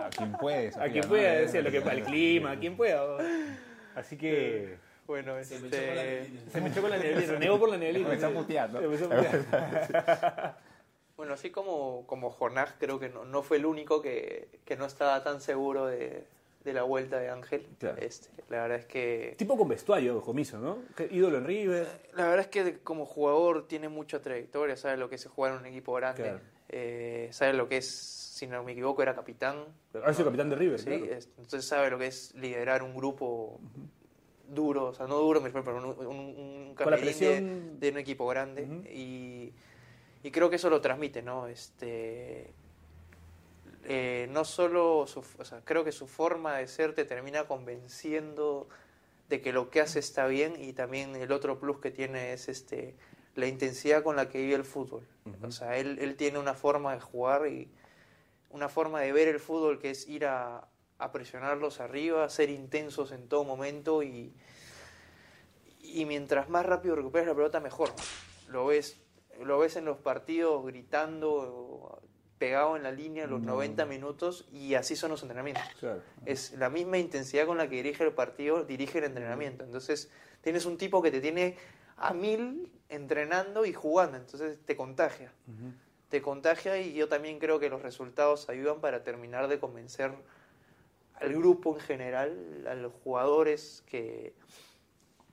[0.04, 0.68] a- a quien puede.
[0.68, 1.08] A quien ¿no?
[1.08, 3.04] pueda, decía, lo que, al clima, a quien pueda.
[3.04, 3.58] weón.
[3.96, 6.20] Así que Bueno, Se me echó con la este...
[6.22, 6.50] neblina.
[6.52, 8.08] se me echó con la neblina, renegó por la neblina.
[8.08, 8.80] Me está puteando.
[8.80, 10.54] Se me está puteando.
[11.16, 14.86] Bueno, así como, como Jonás, creo que no, no fue el único que, que no
[14.86, 16.24] estaba tan seguro de,
[16.64, 17.66] de la vuelta de Ángel.
[17.78, 17.96] Claro.
[18.00, 20.78] Este, la verdad es que Tipo con vestuario, Comiso, ¿no?
[21.10, 21.86] Ídolo en River.
[22.14, 25.58] la verdad es que como jugador tiene mucha trayectoria, sabe lo que es jugar en
[25.60, 26.40] un equipo grande, Claro.
[26.68, 29.64] eh, sabe lo que es, si no me equivoco, era capitán.
[30.04, 31.04] Ha sido capitán de River, Sí, claro.
[31.04, 33.58] entonces sabe lo que es liderar un grupo
[34.48, 38.26] duro, o sea, no duro, pero un, un, un camerín presión- de, de un equipo
[38.26, 38.62] grande.
[38.92, 39.52] Y,
[40.22, 41.46] y creo que eso lo transmite, ¿no?
[41.46, 42.52] Este,
[43.84, 48.68] eh, no solo, su, o sea, creo que su forma de ser te termina convenciendo
[49.28, 52.48] de que lo que hace está bien y también el otro plus que tiene es
[52.48, 52.96] este
[53.36, 55.06] la intensidad con la que vive el fútbol.
[55.42, 57.70] O sea, él, él tiene una forma de jugar y
[58.50, 63.12] una forma de ver el fútbol que es ir a, a presionarlos arriba, ser intensos
[63.12, 64.34] en todo momento y,
[65.80, 67.90] y mientras más rápido recuperes la pelota mejor.
[68.48, 69.00] Lo ves,
[69.42, 72.02] lo ves en los partidos gritando,
[72.40, 75.62] pegado en la línea los 90 minutos y así son los entrenamientos.
[75.79, 76.00] Claro.
[76.24, 79.62] Es la misma intensidad con la que dirige el partido, dirige el entrenamiento.
[79.62, 81.59] Entonces, tienes un tipo que te tiene
[81.98, 85.31] a mil entrenando y jugando, entonces te contagia.
[86.09, 90.12] Te contagia y yo también creo que los resultados ayudan para terminar de convencer
[91.16, 94.33] al grupo en general, a los jugadores que,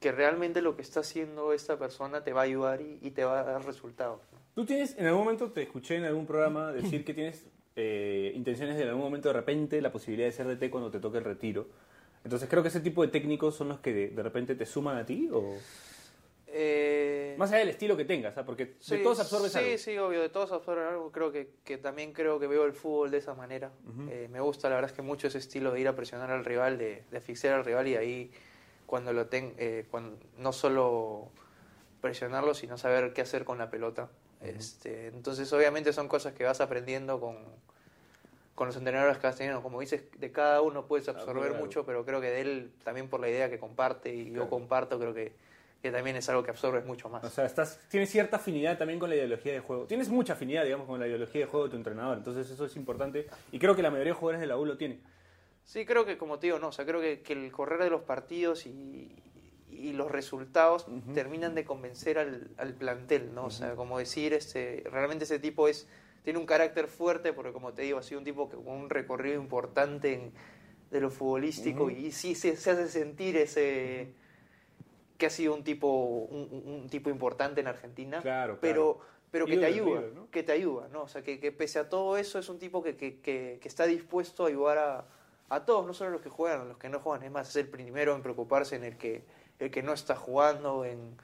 [0.01, 3.23] que realmente lo que está haciendo esta persona te va a ayudar y, y te
[3.23, 4.19] va a dar resultados.
[4.57, 8.75] Tú tienes, en algún momento te escuché en algún programa decir que tienes eh, intenciones
[8.75, 11.25] de en algún momento de repente la posibilidad de ser DT cuando te toque el
[11.25, 11.67] retiro.
[12.23, 14.97] Entonces creo que ese tipo de técnicos son los que de, de repente te suman
[14.97, 15.57] a ti o
[16.47, 18.45] Eh, más allá del estilo que tengas, ¿ah?
[18.45, 19.77] porque de Sí, todos absorbes sí, algo.
[19.77, 21.11] Sí, obvio, de todos absorben algo.
[21.11, 23.69] Creo que, que también creo que veo el fútbol de esa manera.
[24.09, 26.43] Eh, me gusta, la verdad es que mucho ese estilo de ir a presionar al
[26.43, 28.31] rival, de, de asfixiar al rival y ahí
[28.87, 31.29] cuando lo ten, eh, cuando, no solo
[32.01, 34.09] presionarlo, sino saber qué hacer con la pelota.
[34.41, 37.37] Este, entonces, obviamente son cosas que vas aprendiendo con,
[38.55, 39.61] con los entrenadores que vas teniendo.
[39.61, 41.63] Como dices, de cada uno puedes absorber claro.
[41.63, 44.99] mucho, pero creo que de él también por la idea que comparte y yo comparto,
[44.99, 45.33] creo que,
[45.81, 47.23] que también es algo que absorbes mucho más.
[47.23, 49.85] O sea, estás, tienes cierta afinidad también con la ideología de juego.
[49.85, 52.17] Tienes mucha afinidad, digamos, con la ideología de juego de tu entrenador.
[52.17, 53.27] Entonces eso es importante.
[53.51, 55.01] Y creo que la mayoría de jugadores de la U lo tienen.
[55.63, 57.89] Sí, creo que como te digo, no, o sea, creo que, que el correr de
[57.89, 59.11] los partidos y,
[59.77, 63.45] y los resultados terminan de convencer al, al plantel, ¿no?
[63.45, 65.87] O sea, como decir, este, realmente ese tipo es
[66.23, 68.89] tiene un carácter fuerte porque como te digo, ha sido un tipo que con un
[68.89, 70.31] recorrido importante en-
[70.91, 74.13] de lo futbolístico y sí se, se hace sentir ese
[75.17, 75.87] que ha sido un tipo
[76.29, 79.09] un, tipo importante en Argentina, Claro, pero claro.
[79.31, 80.29] pero que te ayuda, ¿no?
[80.31, 81.03] que te ayuda, ¿no?
[81.03, 83.67] O sea, que, que pese a todo eso es un tipo que, que, que, que
[83.67, 85.05] está dispuesto a ayudar a,
[85.49, 87.23] a todos, no solo a los que juegan, a los que no juegan.
[87.23, 89.23] Es más, es el primero en preocuparse en el que,
[89.59, 91.17] el que no está jugando, en,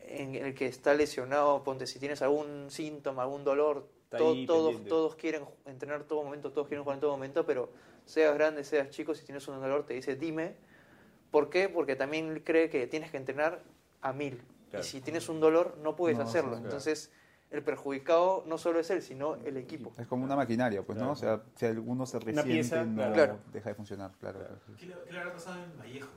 [0.00, 1.62] en el que está lesionado.
[1.62, 6.82] Ponte, si tienes algún síntoma, algún dolor, todos, todos quieren entrenar todo momento, todos quieren
[6.82, 7.70] jugar en todo momento, pero
[8.04, 10.56] seas grande, seas chico, si tienes un dolor, te dice, dime.
[11.30, 11.68] ¿Por qué?
[11.68, 13.62] Porque también cree que tienes que entrenar
[14.02, 14.42] a mil.
[14.70, 14.84] Claro.
[14.84, 16.50] Y si tienes un dolor, no puedes No, hacerlo.
[16.52, 16.64] claro.
[16.64, 17.12] Entonces,
[17.52, 19.92] el perjudicado no solo es él, sino el equipo.
[19.96, 21.12] Es como una maquinaria, pues, ¿no?
[21.12, 23.38] O sea, si alguno se resiente, pieza, no claro.
[23.52, 24.40] deja de funcionar, claro.
[24.76, 26.08] ¿Qué le, qué le habrá pasado en Vallejo?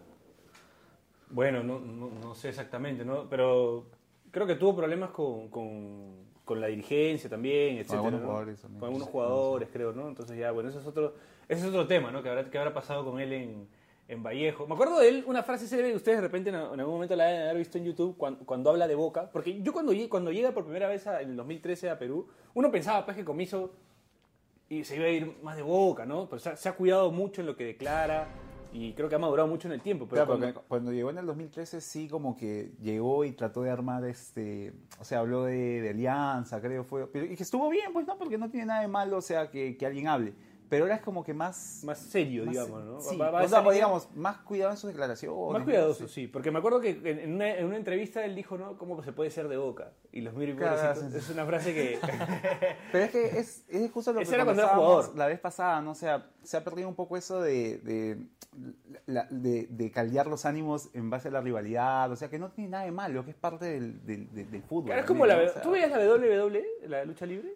[1.34, 3.28] Bueno, no, no, no sé exactamente, ¿no?
[3.30, 3.86] Pero
[4.32, 6.12] creo que tuvo problemas con, con,
[6.46, 8.28] con la dirigencia también, etcétera, algunos ¿no?
[8.28, 8.80] jugadores también.
[8.80, 10.08] Con algunos jugadores, creo, ¿no?
[10.08, 11.16] Entonces ya, bueno, ese es otro,
[11.50, 12.22] ese es otro tema, ¿no?
[12.22, 13.68] Que habrá, que habrá pasado con él en,
[14.08, 14.68] en Vallejo.
[14.68, 17.16] Me acuerdo de él, una frase célebre que ustedes de repente en, en algún momento
[17.16, 19.30] la haber visto en YouTube, cuando, cuando habla de Boca.
[19.32, 22.70] Porque yo cuando, cuando llega por primera vez a- en el 2013 a Perú, uno
[22.72, 23.72] pensaba pues que Comiso
[24.70, 26.28] y se iba a ir más de Boca, ¿no?
[26.30, 28.28] Pero se ha, se ha cuidado mucho en lo que declara
[28.74, 30.06] y creo que ha madurado mucho en el tiempo.
[30.10, 33.62] Pero Claro, cuando- porque cuando llegó en el 2013 sí como que llegó y trató
[33.62, 37.70] de armar este, o sea, habló de, de alianza, creo fue, pero y que estuvo
[37.70, 40.34] bien, pues no, porque no tiene nada de malo, o sea, que, que alguien hable.
[40.74, 43.00] Pero ahora es como que más más serio, más- digamos, ¿no?
[43.00, 45.54] Sí, Va- va o sea, digamos, más cuidado en sus declaraciones.
[45.54, 46.14] Más cuidadoso, Sí.
[46.22, 46.28] sí.
[46.28, 48.78] Porque me acuerdo que en una, en una entrevista él dijo, ¿no?
[48.78, 49.92] ¿Cómo se puede ser de boca?
[50.12, 51.16] Y los miro y Claro, sí.
[51.16, 52.00] Es una frase que...
[52.92, 55.16] Pero es que es, es justo lo que jugador.
[55.18, 55.92] la vez pasada, ¿no?
[55.92, 58.18] O sea, se ha perdido un poco eso de, de,
[59.06, 62.52] la- de, de caldear los ánimos en base a la rivalidad, o sea, que no
[62.52, 64.86] tiene nada de malo, que es parte del, del, del- del fútbol.
[64.88, 65.38] Claro, es como la...
[65.38, 67.54] O sea, ¿Tú veías la WWE, la lucha libre?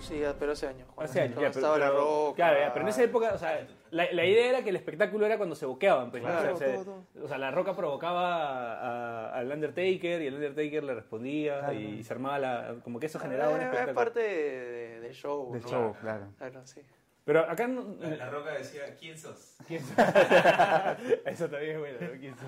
[0.00, 0.88] Sí, pero hace años.
[0.94, 2.36] cuando Hace años, ya, pero, estaba la roca.
[2.36, 5.26] Claro, ya, pero en esa época, o sea, la, la idea era que el espectáculo
[5.26, 6.10] era cuando se boqueaban.
[6.10, 6.28] Pues, ¿no?
[6.28, 10.84] Claro, o, sea, se- todo, o sea, la roca provocaba al Undertaker y el Undertaker
[10.84, 11.72] le respondía Claro.
[11.74, 12.74] y se armaba la...
[12.84, 13.94] Como que eso generaba un Eh, es espectáculo.
[13.94, 15.52] parte de- de- del show.
[15.52, 15.68] Del ¿no?
[15.68, 16.28] show, claro.
[16.38, 16.80] Claro, sí.
[17.24, 17.66] Pero acá...
[17.66, 19.56] no- La, la roca decía, ¿quién sos?
[19.66, 19.96] ¿Quién sos?
[21.26, 22.18] Eso también es bueno, ¿no?
[22.18, 22.46] ¿Quién sos?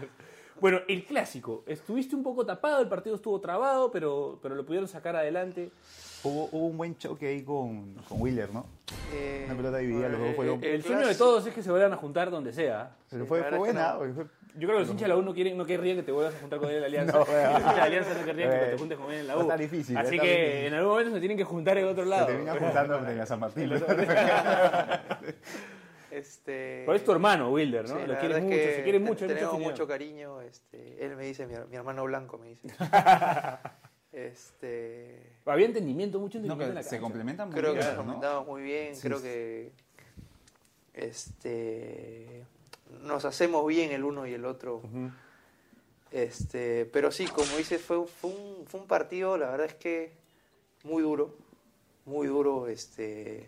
[0.61, 1.65] Bueno, el clásico.
[1.67, 5.71] Estuviste un poco tapado, el partido estuvo trabado, pero, pero lo pudieron sacar adelante.
[6.23, 8.67] Hubo, hubo un buen choque ahí con, con Wheeler, ¿no?
[9.15, 11.93] Eh, Una pelota dividida, los dos fueron- El sueño de todos es que se vuelvan
[11.95, 12.95] a juntar donde sea.
[13.09, 13.93] Pero Sí, fue, buena.
[13.93, 13.99] no.
[13.99, 14.25] porque fue-
[14.57, 16.35] Yo creo que los hinchas de la U no, quieren, no querrían que te vuelvas
[16.35, 17.13] a juntar con él en la Alianza.
[17.19, 17.29] No, los
[17.61, 19.41] hinchas de la Alianza no querrían que eh, te juntes con él en la U.
[19.41, 20.67] estar difícil, Así que difícil.
[20.67, 22.27] en algún momento se tienen que juntar en otro Se lado.
[22.27, 23.71] termina juntando en la San Martín.
[26.11, 27.95] Este, Pero es tu hermano, Wilder, ¿no?
[27.95, 29.25] sí, lo quieres verdad mucho, es que se quieren te- mucho.
[29.25, 29.71] hay mucha Tenemos afinidad.
[29.71, 30.41] mucho cariño.
[30.41, 32.67] Este, él me dice, mi, mi hermano blanco me dice.
[34.13, 37.03] Este, Había entendimiento, mucho No, entendimiento que en la se cancha.
[37.03, 38.03] complementan muy creo que bien, nos ¿no?
[38.13, 39.73] complementamos muy bien, Sí, creo que
[40.95, 42.45] este,
[43.03, 44.83] nos hacemos bien el uno y el otro.
[46.11, 50.13] Este, pero sí, como dices, fue, fue, un, fue un partido, la verdad es que
[50.83, 51.37] muy duro,
[52.05, 52.67] muy duro.
[52.67, 53.47] Este,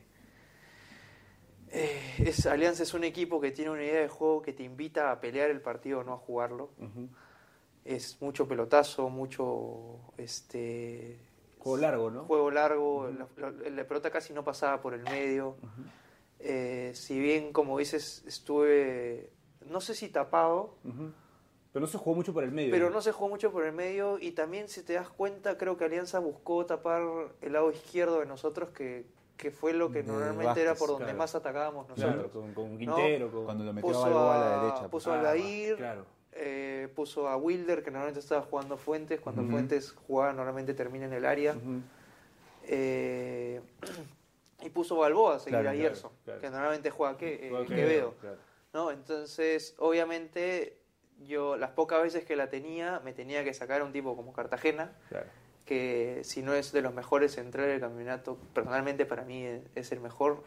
[1.72, 5.10] eh, es, Alianza es un equipo que tiene una idea de juego que te invita
[5.10, 6.70] a pelear el partido, no a jugarlo.
[7.84, 11.18] Es mucho pelotazo, mucho este,
[11.58, 12.24] Juego largo, ¿no?
[12.24, 15.56] juego largo, la, la- la pelota casi no pasaba por el medio.
[16.40, 19.30] Eh, si bien, como dices, estuve,
[19.68, 20.74] no sé si tapado.
[21.72, 22.70] Pero no se jugó mucho por el medio.
[22.70, 25.76] pero no se jugó mucho por el medio y también si te das cuenta creo
[25.78, 27.02] que Alianza buscó tapar
[27.40, 29.06] el lado izquierdo de nosotros que,
[29.38, 31.18] que fue lo que De normalmente era por donde claro.
[31.18, 32.12] más atacábamos nosotros.
[32.14, 33.44] Claro, con, con Quintero, con...
[33.46, 34.80] Cuando lo metió Puso a a la a, derecha.
[34.80, 34.90] pues.
[34.90, 36.04] puso a Ah, Aldair, Claro.
[36.32, 39.44] Eh, puso a Wilder que normalmente estaba jugando Fuentes, cuando.
[39.44, 41.54] Fuentes jugaba normalmente termina en el área.
[42.64, 43.60] Eh,
[44.62, 46.40] y puso Balboa a seguir Claro, a Gerson, claro.
[46.40, 48.14] que normalmente juega que, eh, Quevedo.
[48.72, 48.90] ¿no?
[48.90, 50.78] Entonces, obviamente,
[51.26, 54.32] yo las pocas veces que la tenía, me tenía que sacar a un tipo como
[54.32, 54.92] Cartagena,
[55.66, 59.92] que si no es de los mejores centrales del campeonato, personalmente para mí es, es
[59.92, 60.44] el mejor,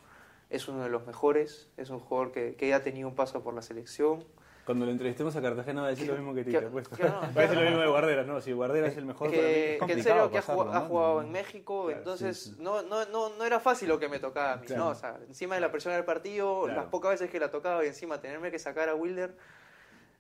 [0.50, 3.44] es uno de los mejores, es un jugador que, que ya ha tenido un paso
[3.44, 4.24] por la selección.
[4.66, 6.88] Cuando lo entrevistemos a Cartagena va a decir lo mismo que Que- pues.
[6.88, 8.42] que Va a decir lo mismo de Guardera, ¿no?
[8.42, 9.48] Si Guardera es el mejor para mí.
[9.48, 12.56] que, que en serio que ha jugado, en México, Claro, entonces sí, sí.
[12.60, 14.86] No, no, no, no era fácil lo que me tocaba a mí, Claro.
[14.86, 14.90] ¿no?
[14.90, 16.82] O sea, encima de la presión del partido, Claro.
[16.82, 19.36] las pocas veces que la tocaba y encima tenerme que sacar a Wilder,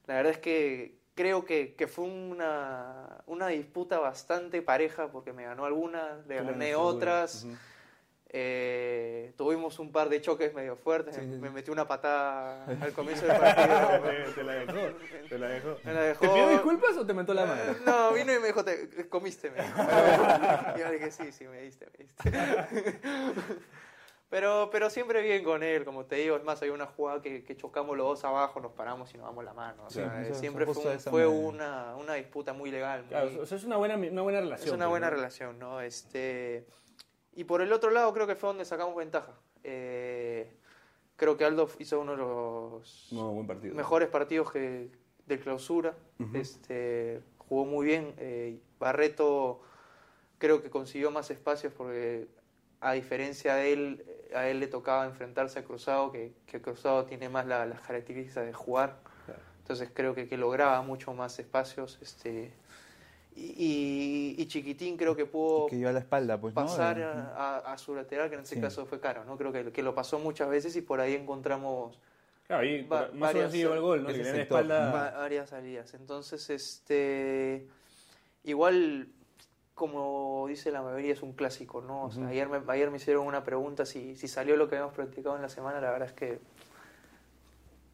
[0.05, 5.43] la verdad es que creo que, que fue una, una disputa bastante pareja porque me
[5.45, 7.47] ganó alguna, le gané otras.
[8.29, 11.39] Eh, tuvimos un par de choques medio fuertes, Sí, sí, sí.
[11.39, 14.01] me metió una patada al comienzo del partido.
[14.01, 14.73] Te- te la dejó,
[15.29, 15.77] te la dejó.
[15.83, 16.19] Me la dejó.
[16.21, 17.61] ¿Te pidió disculpas o te mentó la mano?
[17.61, 19.73] Eh, No, vino y me dijo, te comiste, me dijo.
[20.75, 22.99] Y yo le dije, sí, sí, me diste, me diste.
[24.29, 27.43] Pero, pero siempre bien con él, como te digo, es más, hay una jugada que,
[27.43, 29.83] que chocamos los dos abajo, nos paramos y nos damos la mano.
[29.85, 33.01] O Sí, sea, siempre fue, un- una, una disputa muy legal.
[33.01, 34.75] muy- Claro, o sea, es una buena, una buena es relación.
[34.75, 35.15] una pues, buena ¿no?
[35.15, 35.79] relación, ¿no?
[35.79, 36.65] Este,
[37.35, 39.33] y por el otro lado creo que fue donde sacamos ventaja.
[39.63, 40.51] Eh,
[41.15, 43.75] creo que Aldo hizo uno de los No, buen partido.
[43.75, 44.89] mejores partidos que
[45.25, 45.93] de clausura.
[46.33, 48.13] Este, jugó muy bien.
[48.17, 49.61] eh, Barreto
[50.37, 52.27] creo que consiguió más espacios porque
[52.81, 57.29] a diferencia de él, a él le tocaba enfrentarse a Cruzado, que, que Cruzado tiene
[57.29, 58.99] más la- las características de jugar.
[59.25, 59.41] Claro.
[59.59, 61.97] Entonces creo que, que lograba mucho más espacios.
[62.01, 62.53] Este,
[63.35, 67.73] y, Chiquitín creo que pudo Que dio a la espalda, pues, pasar Eh, a, a-
[67.73, 68.59] a su lateral, que en Sí.
[68.61, 69.25] caso fue Caro.
[69.25, 69.37] ¿no?
[69.37, 71.99] Creo que, que lo pasó muchas veces y por ahí encontramos
[72.47, 74.39] Claro, ahí Va- más o varias- menos sí lleva el gol, ese Que sector.
[74.61, 74.91] espalda.
[74.91, 75.93] Va- varias salidas.
[75.95, 77.67] Entonces, este
[78.43, 79.07] igual
[79.73, 82.03] como dice la mayoría es un clásico, ¿no?
[82.05, 84.95] O sea, ayer, me, ayer me hicieron una pregunta si, si salió lo que habíamos
[84.95, 86.39] practicado en la semana, la verdad es que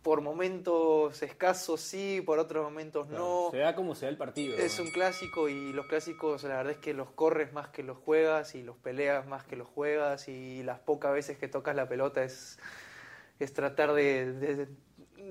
[0.01, 3.51] por momentos escasos sí, por otros momentos Claro, no.
[3.51, 4.57] Se da como se da el partido.
[4.57, 4.85] Es ¿no?
[4.85, 8.55] un clásico y los clásicos la verdad es que los corres más que los juegas
[8.55, 12.23] y los peleas más que los juegas y las pocas veces que tocas la pelota
[12.23, 12.57] es,
[13.39, 14.67] es tratar de, de-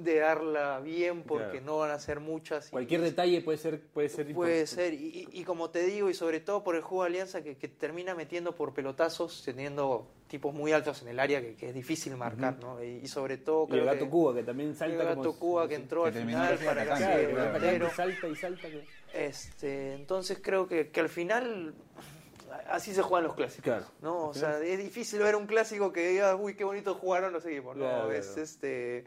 [0.04, 1.66] de darla bien porque Claro.
[1.66, 2.68] no van a ser muchas.
[2.68, 6.14] y- Cualquier detalle puede ser puede ser Puede ser, y, y- como te digo, y
[6.14, 10.54] sobre todo por el juego de Alianza que, que termina metiendo por pelotazos, teniendo tipos
[10.54, 12.82] muy altos en el área que, que es difícil marcar, ¿no?
[12.82, 15.16] Y, y sobre todo Y el creo gato que Cuba que también el salta gato
[15.22, 18.36] como Cuba que entró que al final casi para que atacando, Claro, el salta y
[18.36, 18.68] salta.
[18.68, 21.74] que- Este, entonces creo que, que al final
[22.68, 23.64] así se juegan los clásicos.
[23.64, 23.86] Claro.
[24.02, 24.28] ¿no?
[24.28, 27.76] O sea, es difícil ver un clásico que diga, uy, qué bonito jugaron los equipos.
[27.76, 28.42] No, Claro, es claro.
[28.42, 29.04] este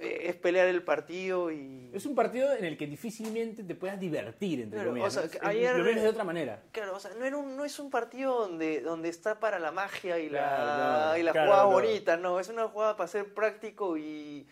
[0.00, 4.60] es pelear el partido y Es un partido en el que difícilmente te puedas divertir,
[4.60, 5.16] entre Claro, comillas.
[5.16, 6.62] o sea, Lo ves de otra manera.
[6.72, 9.72] Claro, o sea, no, era un- no es un partido donde, donde está para la
[9.72, 13.32] magia y la, Claro, y la claro, jugada bonita, no, es una jugada para ser
[13.34, 14.46] práctico y,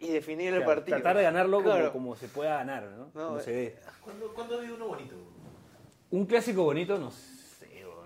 [0.00, 0.96] y definir el partido.
[0.98, 1.92] Tratar de ganarlo como, Claro.
[1.92, 3.10] como se pueda ganar, ¿no?
[3.14, 3.76] No, como eh, se dé.
[4.02, 5.14] ¿Cuándo, ¿Cuándo ha habido uno bonito?
[6.10, 7.35] Un clásico bonito, no sé.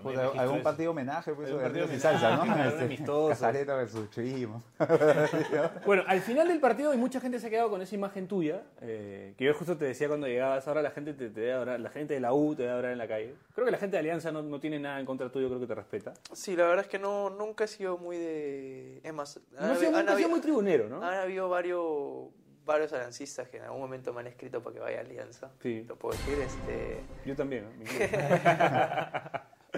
[0.01, 0.63] Pues, algún eso.
[0.63, 3.53] partido homenaje, pues, Algún de partido Ríos y homenaje, salsa, ¿no?
[3.55, 4.63] Este, versus Churismo.
[5.85, 8.61] Bueno, al final del partido, y mucha gente se ha quedado con esa imagen tuya,
[8.81, 11.79] eh, que yo justo te decía cuando llegabas, ahora la gente te, te debe adorar,
[11.79, 13.33] la gente de la U te debe adorar en la calle.
[13.53, 15.67] Creo que la gente de Alianza no, no tiene nada en contra tuyo, creo que
[15.67, 16.13] te respeta.
[16.33, 18.99] Sí, la verdad es que no, nunca he sido muy de...
[19.03, 21.03] Es más, No ha sido, han sido habido- muy tribunero, ¿no?
[21.03, 22.29] han habido varios,
[22.65, 25.49] varios aliancistas que en algún momento me han escrito para que vaya a Alianza.
[25.61, 25.83] Sí.
[25.87, 27.01] Lo puedo decir, este...
[27.25, 27.85] Yo también, ¿no?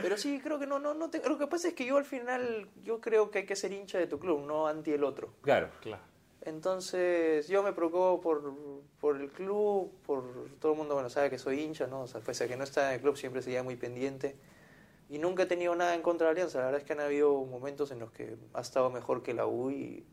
[0.04, 2.06] Pero sí, creo que no, no, no te- Lo que pasa es que yo al
[2.06, 5.34] final, yo creo que hay que ser hincha de tu club, no anti el otro.
[5.42, 6.04] Claro, claro.
[6.42, 8.54] Entonces yo me preocupo por,
[9.00, 10.24] por el club, por
[10.60, 12.02] todo el mundo bueno, sabe que soy hincha, ¿no?
[12.02, 14.36] O sea, pese a que no está en el club siempre seguía muy pendiente.
[15.10, 16.60] Y nunca he tenido nada en contra de Alianza.
[16.60, 19.46] La verdad es que han habido momentos en los que ha estado mejor que la
[19.48, 20.06] U y,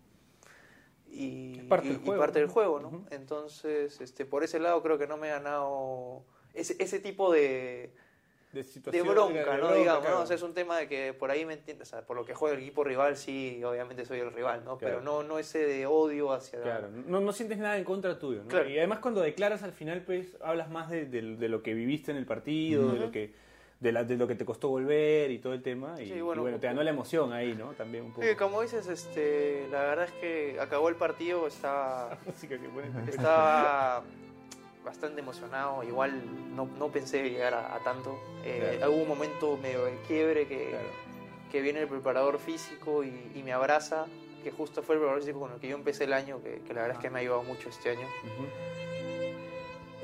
[1.09, 2.53] y, parte y- del y juego, parte del ¿no?
[2.55, 3.07] juego, ¿no?
[3.11, 6.22] Entonces, este, por ese lado creo que no me he ganado
[6.55, 7.92] ese, ese tipo de,
[8.52, 9.56] De, bronca, de ¿no?
[9.58, 10.16] bronca, Digamos, claro.
[10.16, 10.22] ¿no?
[10.22, 12.24] O sea, es un tema de que por ahí me entiendes, o sea, por lo
[12.24, 14.76] que juega el equipo rival, sí, obviamente soy el rival, ¿no?
[14.76, 14.96] Claro.
[14.98, 16.60] Pero no, no ese de odio hacia...
[16.60, 18.48] Claro, no, no sientes nada en contra tuyo, ¿no?
[18.48, 18.68] Claro.
[18.68, 22.16] Y además cuando declaras al final, pues, hablas más de, de- lo que viviste en
[22.16, 23.32] el partido, de lo que
[23.78, 25.94] de, la- de lo que te costó volver y todo el tema.
[26.02, 27.68] Y, Sí, y bueno, bueno, te ganó la emoción ahí, ¿no?
[27.74, 28.26] También un poco.
[28.26, 34.02] Sí, como dices, este, la verdad es que acabó el partido, estaba, Música que estaba
[34.84, 38.18] bastante emocionado, igual no, no pensé llegar a, a tanto.
[38.44, 38.92] Eh, Claro.
[38.92, 40.88] Hubo un momento medio de quiebre que, Claro.
[41.50, 44.06] que viene el preparador físico y, y me abraza,
[44.42, 46.72] que justo fue el preparador físico con el que yo empecé el año, que, que
[46.74, 48.06] la verdad es que me ha ayudado mucho este año.
[48.24, 48.46] Ujú.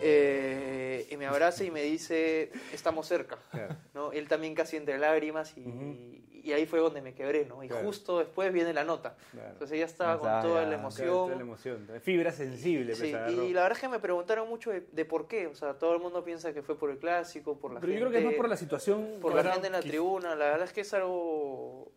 [0.02, 3.38] Eh, y me abraza y me dice, estamos cerca.
[3.50, 3.76] Claro.
[3.94, 4.12] ¿no?
[4.12, 7.64] Él también casi entre lágrimas y, ahí fue donde me quebré, ¿no?
[7.64, 7.84] Y Claro.
[7.86, 9.16] justo después viene la nota.
[9.32, 9.50] Claro.
[9.50, 11.08] Entonces ya estaba con toda la emoción.
[11.08, 11.88] Toda la emoción.
[12.02, 15.26] Fibra sensible, Sí, pues, y la verdad es que me preguntaron mucho de, de por
[15.26, 15.48] qué.
[15.48, 17.98] O sea, todo el mundo piensa que fue por el clásico, por la Pero yo
[17.98, 18.10] gente.
[18.10, 19.18] creo que es más por la situación.
[19.20, 20.36] por la gente en la tribuna.
[20.36, 21.90] La verdad es que es algo.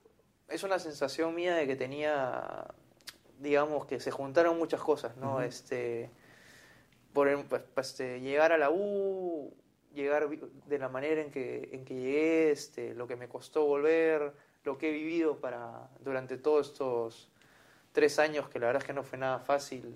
[0.47, 2.65] Es una sensación mía de que tenía.
[3.37, 5.33] Digamos que se juntaron muchas cosas, ¿no?
[5.35, 5.41] Ujú.
[5.41, 6.09] Este.
[7.13, 9.53] Por pues, pues, este, llegar a la U,
[9.93, 14.33] llegar de la manera en que, en que llegué, este, lo que me costó volver,
[14.63, 17.31] lo que he vivido para durante todos estos
[17.91, 19.93] tres años, que la verdad es que no fue nada fácil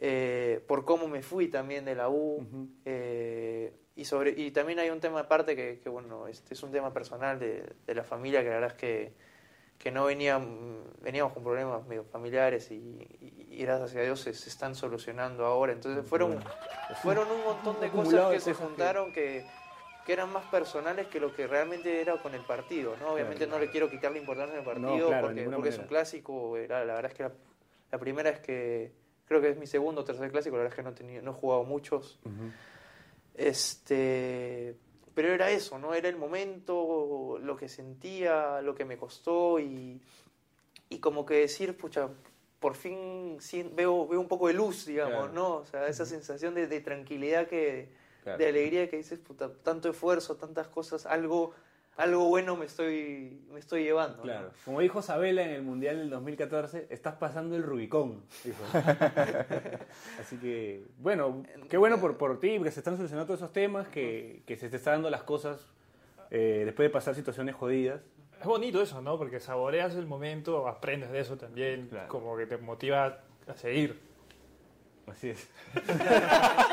[0.00, 2.46] eh, por cómo me fui también de la U.
[2.84, 6.70] eh, y, sobre, y también hay un tema aparte que, que, bueno, este es un
[6.70, 9.12] tema personal de, de la familia, que la verdad es que,
[9.78, 14.34] que no venían, veníamos con problemas medio familiares y, y- y gracias a Dios se,
[14.34, 15.72] se están solucionando ahora.
[15.72, 16.38] Entonces fueron,
[17.02, 19.46] fueron un montón de cosas que se juntaron que,
[20.04, 22.94] que eran más personales que lo que realmente era con el partido.
[23.00, 23.12] ¿no?
[23.12, 26.56] Obviamente no le quiero quitar la importancia al partido claro, porque, es un clásico.
[26.68, 27.32] la verdad es que la,
[27.92, 28.92] la primera es que
[29.26, 31.22] creo que es mi segundo o tercer clásico, la verdad es que no, he tenido,
[31.22, 32.18] no he jugado muchos.
[33.34, 34.76] Este,
[35.16, 35.94] pero era eso, ¿no?
[35.94, 39.98] Era el momento, lo que sentía, lo que me costó y,
[40.90, 42.10] y como que decir, pucha,
[42.60, 43.38] por fin
[43.72, 45.32] veo, veo un poco de luz, digamos, Claro.
[45.32, 45.54] ¿no?
[45.56, 47.88] O sea, esa sensación de, de tranquilidad, que,
[48.22, 48.38] Claro.
[48.38, 51.54] de alegría que dices, puta, tanto esfuerzo, tantas cosas, algo,
[51.96, 54.18] algo bueno me estoy, me estoy llevando.
[54.18, 54.22] ¿no?
[54.22, 54.50] Claro.
[54.64, 58.22] Como dijo Sabela en el Mundial del 2014, estás pasando el Rubicón.
[58.44, 58.62] dijo.
[60.20, 63.88] Así que, bueno, qué bueno por, por ti, que se están solucionando todos esos temas,
[63.88, 65.60] que, que se te están dando las cosas
[66.30, 68.00] eh, después de pasar situaciones jodidas.
[68.40, 69.16] Es bonito eso, ¿no?
[69.16, 72.08] Porque saboreas el momento, aprendes de eso también, Claro.
[72.08, 73.98] como que te motiva a seguir.
[75.06, 75.48] Así es.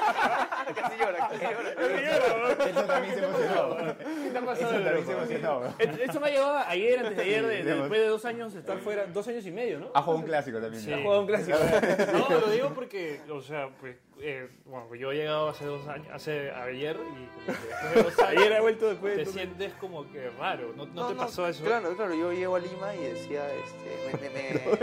[0.76, 2.69] Casi llora, casi llora.
[2.69, 3.78] Eso también se emocionó.
[3.78, 5.62] ¿Qué te ha pasado, Eso también se emocionó.
[5.80, 8.78] Eso me ha llevado ayer, antes de ayer, de- después de dos años de estar
[8.80, 9.91] fuera, dos años y medio, ¿no?
[9.93, 10.84] Ha jugado un clásico también.
[10.84, 10.93] Sí.
[10.93, 11.58] Ha jugado un clásico.
[12.13, 16.08] No, lo digo porque, o sea, pues, eh, bueno, yo he llegado hace dos años,
[16.13, 19.26] hace ayer y como que después de dos años Ayer ha vuelto después de te
[19.26, 21.63] dos- sientes como que raro, ¿no, no te pasó eso?
[21.63, 24.78] Claro, claro, yo llego a Lima y decía, este, me, me- me-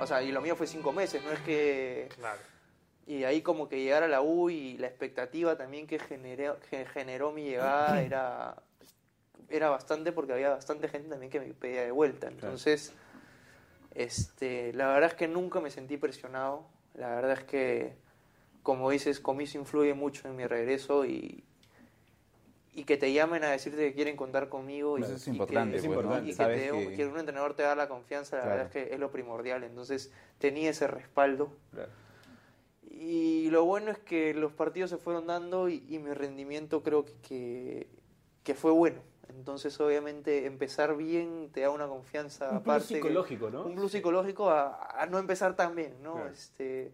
[0.00, 2.08] o sea, y lo mío fue cinco meses, no es que...
[2.18, 2.38] Claro.
[3.06, 6.84] Y ahí como que llegar a la U y la expectativa también que generó, que
[6.86, 8.56] generó mi llegada era,
[9.48, 12.28] era bastante porque había bastante gente también que me pedía de vuelta.
[12.28, 12.92] Entonces,
[13.94, 16.64] este, la verdad es que nunca me sentí presionado.
[16.94, 17.94] La verdad es que,
[18.62, 21.42] como dices, Comiso influye mucho en mi regreso y,
[22.72, 24.98] y que te llamen a decirte que quieren contar conmigo.
[24.98, 26.18] y, Eso es y importante, que, pues, ¿no?
[26.22, 28.56] y que, te- que- que un entrenador te da la confianza, la Claro.
[28.58, 29.64] verdad es que es lo primordial.
[29.64, 31.52] Entonces, tenía ese respaldo.
[31.72, 31.90] Claro.
[33.04, 37.04] Y lo bueno es que los partidos se fueron dando y, y mi rendimiento creo
[37.04, 37.88] que, que,
[38.44, 39.00] que fue bueno.
[39.28, 42.88] Entonces, obviamente, empezar bien te da una confianza Un plus aparte.
[42.88, 43.64] que- psicológico, ¿no?
[43.64, 46.14] Un plus psicológico a, a no empezar tan bien, ¿no?
[46.14, 46.30] Claro.
[46.30, 46.92] Este,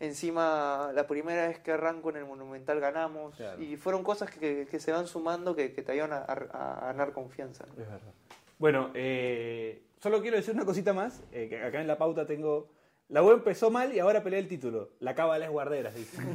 [0.00, 3.34] encima, la primera vez que arranco en el Monumental ganamos.
[3.36, 3.62] Claro.
[3.62, 6.86] Y fueron cosas que, que se van sumando que, que te ayudan a, a- a
[6.86, 7.64] ganar confianza.
[7.66, 7.72] ¿no?
[7.82, 8.12] Es verdad.
[8.58, 11.22] Bueno, eh, solo quiero decir una cosita más.
[11.32, 12.68] eh, que acá en la pauta tengo.
[13.10, 14.90] La U empezó mal y ahora pelea el título.
[15.00, 16.18] La cábala es guarderas, dice.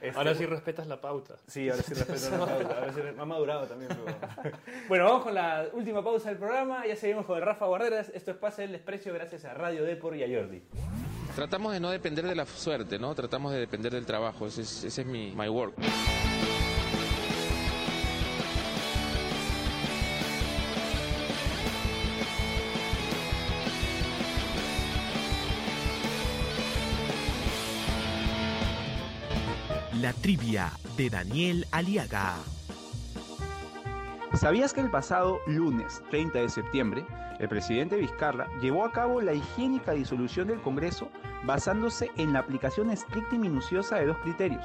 [0.00, 1.36] Este, Ahora sí respetas la pauta.
[1.46, 2.74] Sí, ahora sí respeto la pauta.
[2.76, 3.88] Ahora sí ha madurado también.
[3.88, 4.56] pero-
[4.88, 6.84] Bueno, vamos con la última pausa del programa.
[6.88, 8.10] Ya seguimos con el Rafa Guarderas.
[8.12, 10.60] Esto es Pase del Desprecio gracias a Radio Depor y a Jordi.
[11.36, 13.14] Tratamos de no depender de la suerte, ¿no?
[13.14, 14.48] Tratamos de depender del trabajo.
[14.48, 15.74] Ese es, ese es mi my work.
[30.20, 32.34] Trivia de Daniel Aliaga.
[34.34, 37.04] ¿Sabías que el pasado lunes 30 de septiembre,
[37.38, 41.08] el presidente Vizcarra llevó a cabo la higiénica disolución del Congreso
[41.44, 44.64] basándose en la aplicación estricta y minuciosa de dos criterios,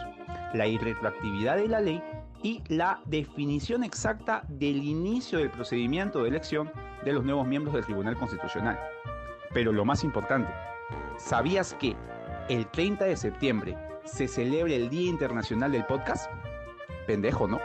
[0.53, 2.03] la irretroactividad de la ley
[2.43, 6.71] y la definición exacta del inicio del procedimiento de elección
[7.03, 8.79] de los nuevos miembros del Tribunal Constitucional?
[9.53, 10.51] Pero lo más importante,
[11.17, 11.95] ¿sabías que
[12.49, 16.31] el 30 de septiembre se celebra el Día Internacional del Podcast?
[17.05, 17.59] Pendejo, ¿no?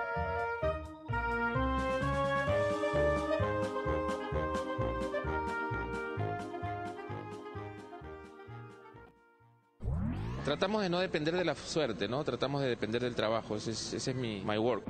[10.44, 12.24] Tratamos de no depender de la suerte, ¿no?
[12.24, 13.56] Tratamos de depender del trabajo.
[13.56, 14.84] Ese es, ese es mi my work.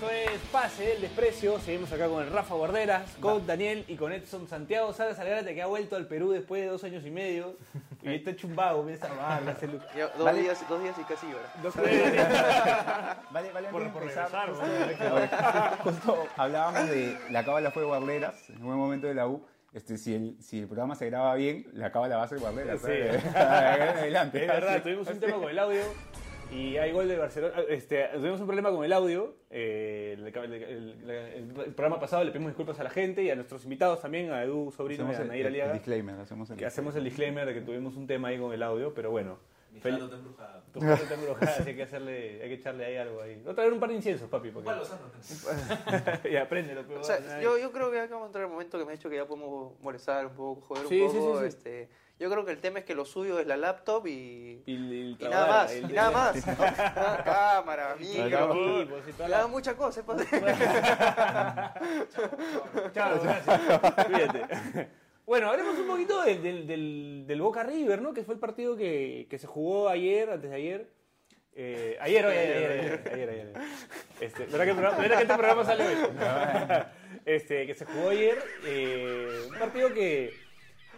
[0.00, 1.58] Esto es Pase del Desprecio.
[1.60, 5.60] Seguimos acá con el Rafa Guarderas, con Daniel y con Edson Santiago Salas Algarate, que
[5.60, 7.54] ha vuelto al Perú después de dos años y medio.
[8.02, 10.40] Y está hecho un vago, empieza a barba, hace lu- Ya, dos, Vale.
[10.40, 11.52] días, dos días y casi hora.
[11.62, 13.22] Dos días.
[13.30, 15.84] Vale, vale, Por, por empezar, regresar, ¿no?
[15.84, 19.44] Justo hablábamos de la cábala fue guarderas en un buen momento de la U.
[19.74, 22.80] Este, si, el, si el programa se graba bien, la cábala va a ser guarderas.
[22.80, 22.90] Sí.
[23.36, 24.40] Adelante.
[24.44, 25.82] Es verdad, tuvimos un tema con el audio
[26.52, 27.54] y hay gol de Barcelona.
[27.68, 29.34] Este, tuvimos un problema con el audio.
[29.50, 30.52] eh, el, el-
[31.04, 34.30] el- el- programa pasado le pedimos disculpas a la gente y a nuestros invitados también,
[34.32, 35.72] a Edu Sobrino y Hacemos a el, Nair el Aliaga.
[35.74, 36.14] disclaimer.
[36.20, 38.92] Hacemos el Que hacemos el disclaimer de que tuvimos un tema ahí con el audio,
[38.94, 39.38] pero bueno.
[39.72, 40.62] Mi Fel- jato está embrujado.
[40.72, 43.40] Tu jato está embrujada, así hay que, hacerle, hay que echarle ahí algo ahí.
[43.44, 44.50] No traer un par de inciensos, papi.
[44.50, 44.66] Porque...
[44.66, 45.02] Palo sano.
[46.30, 46.84] y apréndelo.
[46.84, 48.90] pues, O sea, yo, yo creo que acá vamos a entrar el momento que me
[48.92, 51.34] ha dicho que ya podemos molestar un poco, joder un Sí, sí, poco.
[51.36, 51.46] sí, sí.
[51.46, 51.88] Este,
[52.20, 55.16] yo creo que el tema es que lo suyo es la laptop y, Y, y
[55.18, 56.44] y nada más, y nada más.
[57.24, 58.84] Cámara, micro.
[59.18, 60.04] Le la- muchas cosas.
[60.04, 60.28] pues.
[62.94, 64.06] Chao, gracias.
[64.06, 64.88] Cuídate.
[65.26, 68.12] Bueno, hablemos un poquito del, del, del- del Boca River, ¿no?
[68.12, 70.90] Que fue el partido que, que se jugó ayer, antes de ayer.
[71.54, 73.52] Eh, ayer, hoy, ayer, ayer, ayer, ayer, ayer.
[74.20, 75.94] Este, ¿verdad, que el programa, verdad que este programa sale hoy?
[77.26, 78.38] Este, que se jugó ayer.
[78.66, 80.32] eh, un partido que,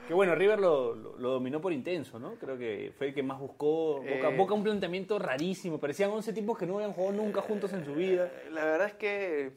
[0.07, 2.34] que, bueno, River lo, lo- lo dominó por intenso, ¿no?
[2.34, 3.96] Creo que fue el que más buscó.
[4.03, 4.36] Boca, Eh.
[4.36, 5.78] Boca un planteamiento rarísimo.
[5.78, 8.30] Parecían 11 tipos que no habían jugado nunca juntos en su vida.
[8.50, 9.53] La verdad es que,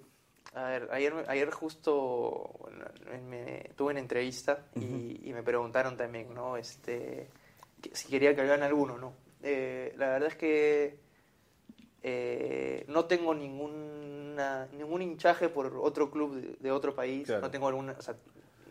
[0.54, 2.86] a ver, ayer, ayer justo bueno,
[3.28, 6.58] me, tuve una entrevista y, y me preguntaron también, ¿no?
[6.58, 7.28] Este,
[7.82, 9.14] que si quería que hablaran alguno, ¿no?
[9.42, 11.00] Eh, la verdad es que
[12.04, 17.42] eh, no tengo ninguna, ningún hinchaje por otro club de, de otro país, Claro.
[17.42, 18.16] no tengo alguna, o sea,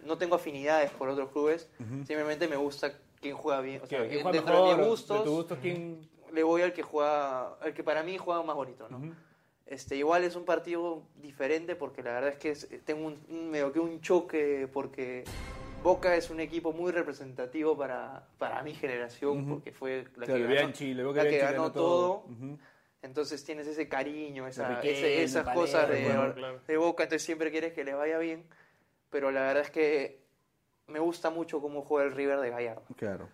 [0.04, 1.68] no tengo afinidades por otros clubes,
[2.06, 4.68] simplemente me gusta quién juega bien, o sea, ¿Quién juega dentro mejor?
[4.70, 6.08] de mis gustos, De tu gusto, ¿quién?
[6.32, 9.14] le voy al que juega, al que para mí juega más bonito, ¿no?
[9.66, 13.50] Este, igual es un partido diferente porque la verdad es que es- tengo un, un-
[13.50, 15.24] medio que un choque porque
[15.82, 20.72] Boca es un equipo muy representativo para, para mi generación porque fue la que ganó,
[20.72, 22.24] Chile, la que ganó todo.
[23.02, 26.60] Entonces tienes ese cariño, esa, ese- esas cosas de, claro, claro.
[26.66, 28.44] de Boca, entonces siempre quieres que le vaya bien,
[29.14, 30.18] pero la verdad es que
[30.88, 32.82] me gusta mucho cómo juega el River de Gallardo.
[32.96, 33.28] Claro.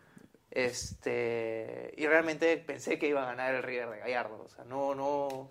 [0.50, 4.42] Este, y realmente pensé que iba a ganar el River de Gallardo.
[4.44, 5.48] O sea, no, no,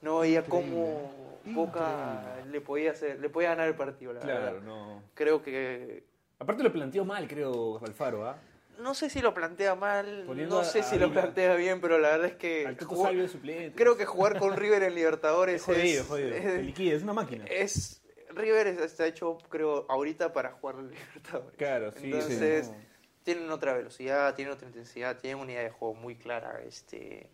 [0.00, 4.60] no veía cómo Boca le podía hacer, le podía ganar el partido, la Claro, verdad.
[4.62, 5.02] no.
[5.14, 6.02] Creo que
[6.40, 8.36] Aparte lo planteó mal, creo, Alfaro, ¿ah?
[8.80, 11.22] no sé si lo plantea mal, Poniendo no sé a si lo Vila.
[11.22, 15.56] plantea bien, pero la verdad es que de creo que jugar con River en Libertadores
[15.56, 16.94] es jodido, es, jodido.
[16.96, 17.44] es una máquina.
[17.46, 17.97] es-
[18.30, 21.56] River está hecho, creo, ahorita para jugar en Libertadores.
[21.56, 21.98] Claro, sí.
[22.04, 22.78] Entonces, sí, no.
[23.24, 27.28] tienen otra velocidad, tienen otra intensidad, tienen una idea de juego muy clara, este,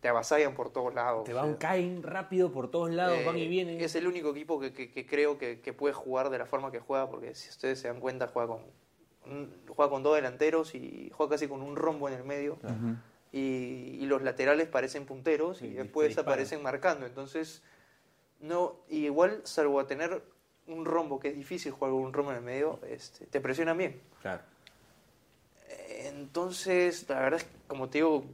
[0.00, 1.24] te avasallan por todos lados.
[1.24, 3.80] Te o van, sea, caen rápido por todos lados, eh, van y vienen.
[3.80, 6.70] Es el único equipo que, que- que creo que, que puede jugar de la forma
[6.72, 8.62] que juega, porque si ustedes se dan cuenta, juega con,
[9.26, 12.58] un- juega con dos delanteros y juega casi con un rombo en el medio.
[13.34, 17.06] Y, y los laterales parecen punteros Sí, y después aparecen marcando.
[17.06, 17.62] Entonces,
[18.42, 20.22] no, y igual, salvo a tener
[20.66, 23.78] un rombo, que es difícil jugar con un rombo en el medio, este, te presionan
[23.78, 24.00] bien.
[24.20, 24.42] Claro.
[26.04, 28.24] Entonces, la verdad es que, como te digo,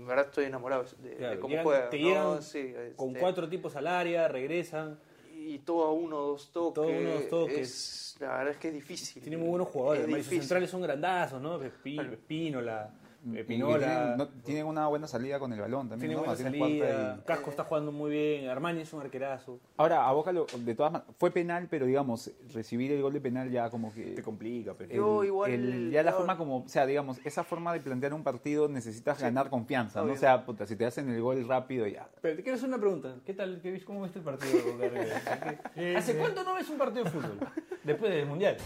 [0.00, 1.90] la verdad estoy enamorado de, cómo llegan- juega.
[1.90, 4.98] te Sí, Con este, cuatro tipos al área, regresan.
[5.36, 6.74] Y todo a uno, dos toques.
[6.74, 7.58] Todo a uno, dos toques.
[7.58, 9.22] Es, la verdad es que es difícil.
[9.22, 10.06] Tiene muy buenos jugadores.
[10.26, 11.60] Sus centrales son grandazos, ¿no?
[11.62, 13.03] Espino, Espínola, eh, Y
[13.46, 13.78] Pinola.
[13.78, 16.10] Tienen, no- tienen una buena salida con el balón también.
[16.10, 16.20] Tiene ¿no?
[16.20, 17.16] buena salida.
[17.20, 18.48] y- Casco está jugando muy bien.
[18.48, 19.60] Armani es un arquerazo.
[19.76, 23.20] Ahora, a Boca, lo- de todas maneras, fue penal, pero digamos, recibir el gol de
[23.20, 24.12] penal ya como que...
[24.12, 24.90] Te complica, pero.
[24.90, 28.12] el- Yo igual- el- ya la forma como, o sea, digamos, esa forma de plantear
[28.14, 30.12] un partido necesitas ganar confianza, ¿no?
[30.12, 32.08] O sea, puta, si te hacen el gol rápido ya.
[32.20, 33.16] Pero te quiero hacer una pregunta.
[33.24, 33.60] ¿Qué tal?
[33.62, 33.84] ¿Qué ves?
[33.84, 34.58] ¿Cómo viste el partido?
[35.74, 37.38] ¿Qué- ¿Hace cuánto no ves un partido de fútbol?
[37.82, 38.56] Después del Mundial.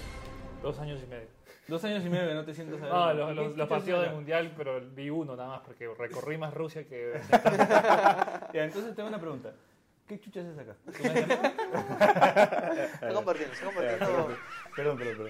[0.62, 1.37] Dos años y medio.
[1.68, 3.16] Dos años y medio no te sientas a ver.
[3.16, 6.54] No, ¿Qué- los, los, partidos del mundial, pero vi uno nada más porque recorrí más
[6.54, 7.20] Rusia que.
[8.54, 9.52] Ya, entonces tengo una pregunta.
[10.06, 10.74] ¿Qué chuchas es acá?
[12.94, 14.06] Está compartiendo, está compartiendo.
[14.74, 15.28] Perdón, perdón, perdón.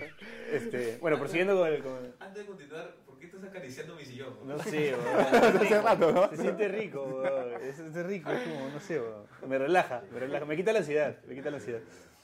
[0.53, 1.83] Este, bueno, prosiguiendo con el.
[1.83, 4.35] con- Antes de continuar, ¿por qué estás acariciando mi sillón?
[4.47, 5.57] No sé, weón.
[5.57, 6.29] Hace rato, ¿no?
[6.31, 7.61] Se siente rico, weón.
[7.63, 9.25] Es, es rico, es como, no sé, weón.
[9.49, 10.45] Me relaja, me relaja.
[10.45, 11.81] Me quita la ansiedad, me quita la ansiedad.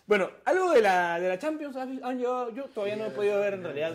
[0.07, 3.41] Bueno, algo de la, de la Champions ¿has- han llevado, yo todavía no he podido
[3.41, 3.93] ver en realidad.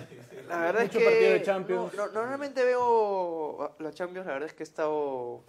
[0.48, 1.06] La verdad es Mucho que.
[1.06, 1.94] partido de Champions.
[1.94, 5.44] no- no- normalmente veo la Champions, la verdad es que he estado.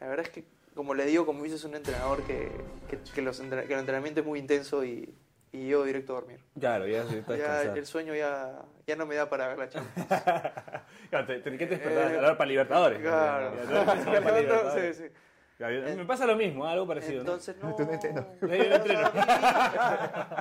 [0.00, 2.50] La verdad es que, como le digo, como dices, un entrenador que,
[2.88, 5.14] que, que los entre- que el entrenamiento es muy intenso y,
[5.52, 6.40] y yo directo a dormir.
[6.58, 9.68] Claro, ya se está Ya el sueño ya, ya no me da para ver la
[9.68, 10.08] Champions.
[11.10, 12.12] Claro, te, te, ¿Qué te despertás?
[12.12, 12.98] Eh, para Libertadores.
[13.00, 13.54] Claro.
[13.54, 14.96] Ya, ya, ya, ya, para Libertadores.
[14.96, 15.14] Sí, sí.
[15.56, 17.20] Claro, Me pasa lo mismo, algo parecido.
[17.20, 17.74] Entonces no.
[17.76, 18.26] Tú no no entreno.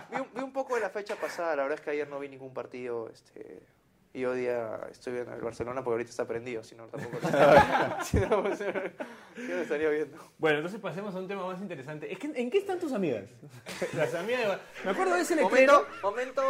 [0.10, 2.20] vi, un- vi un poco de la fecha pasada, la verdad es que ayer no
[2.20, 3.10] vi ningún partido.
[3.10, 3.60] Este,
[4.16, 7.18] y hoy día estoy viendo el Barcelona porque ahorita está prendido, si no tampoco.
[8.04, 10.18] si no, pues, yo lo estaría viendo.
[10.38, 12.12] Bueno, entonces pasemos a un tema más interesante.
[12.12, 13.24] Es que, ¿En qué están tus amigas?
[13.94, 14.58] Las amigas de...
[14.86, 16.42] Me acuerdo de ese Momento, momento,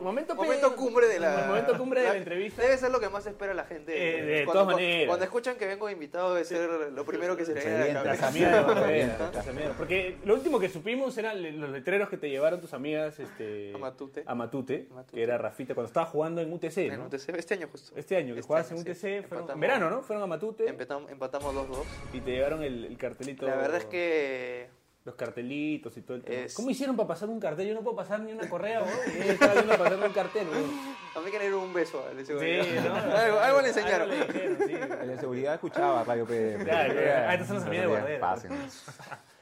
[0.00, 2.62] Momento momento cumbre de la, momento cumbre de la entrevista.
[2.62, 3.92] Debe ser lo que más espera la gente.
[3.96, 5.06] Eh, de cuando, todas maneras.
[5.06, 8.14] Cuando escuchan que vengo invitado debe ser lo primero que se le viene a la
[8.14, 8.20] Excelente.
[8.20, 9.72] Las amigas de Barrera, las amigas.
[9.78, 13.78] Porque lo último que supimos eran los letreros que te llevaron tus amigas este, A
[13.78, 14.22] Matute.
[14.26, 15.16] a Matute, Matute.
[15.16, 17.08] que era Rafita, cuando estaba jugando en UTC, En ¿no?
[17.12, 17.92] Este año justo.
[17.96, 18.84] Este año, que Este jugabas en sí.
[18.84, 20.02] fueron, en Empatamos- verano, ¿no?
[20.02, 21.84] Fueron a Matute Empezamos, empatamos 2-2.
[22.12, 23.46] y te llevaron el, el cartelito.
[23.46, 24.68] La verdad es que
[25.04, 26.42] Los cartelitos y todo el tema.
[26.44, 27.66] Es- ¿Cómo hicieron para pasar un cartel?
[27.68, 28.98] Yo no puedo pasar ni una correa, weón.
[29.16, 30.64] Y él estaba viendo pasarme un cartel, weón.
[31.16, 32.80] a mí que le dieron un beso a ese Sí, güey.
[32.86, 32.94] ¿no?
[33.16, 34.10] algo, algo le enseñaron.
[34.10, 34.74] Algo le dijeron, sí.
[35.02, 36.64] El de seguridad escuchaba Radio PD.
[36.64, 36.94] Claro.
[37.28, 38.18] Ah, son amigas de.
[38.18, 38.52] Pasen.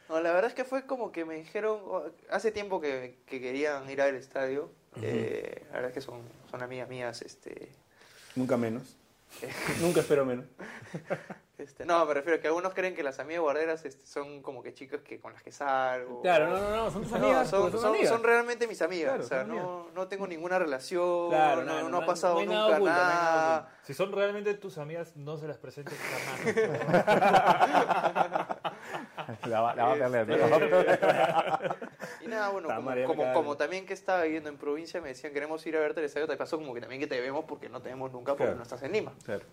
[0.08, 3.40] No, la verdad es que fue como que me dijeron, oh, hace tiempo que, que
[3.42, 4.70] querían ir al estadio,
[5.02, 7.70] eh, la verdad es que son, son amigas mías, este,
[8.34, 8.96] Nunca menos.
[9.80, 10.46] Nunca espero menos.
[11.58, 14.62] este, no, me refiero a que algunos creen que las amigas guarderas este, son como
[14.62, 16.22] que chicas que con las que salgo.
[16.22, 17.48] Claro, no, no, no, son tus No, amigas.
[17.50, 18.08] son, pues, son son- amigas.
[18.10, 21.82] son realmente mis amigas, Claro, o sea, no, no tengo ninguna relación, Claro, no, no,
[21.82, 23.72] no no, ha pasado no hay nada nunca nada.
[23.82, 26.56] Si son realmente tus amigas, no se las presentes jamás.
[29.46, 30.28] La va, la va a perder.
[30.28, 31.66] ¿no?
[32.22, 32.68] Y nada, bueno,
[33.06, 36.06] como, como, también que estaba viviendo en provincia, me decían queremos ir a verte al
[36.06, 38.44] estadio, te pasó como que también que te vemos porque no te vemos nunca porque
[38.44, 38.56] Claro.
[38.56, 39.12] no estás en Lima.
[39.24, 39.44] Claro.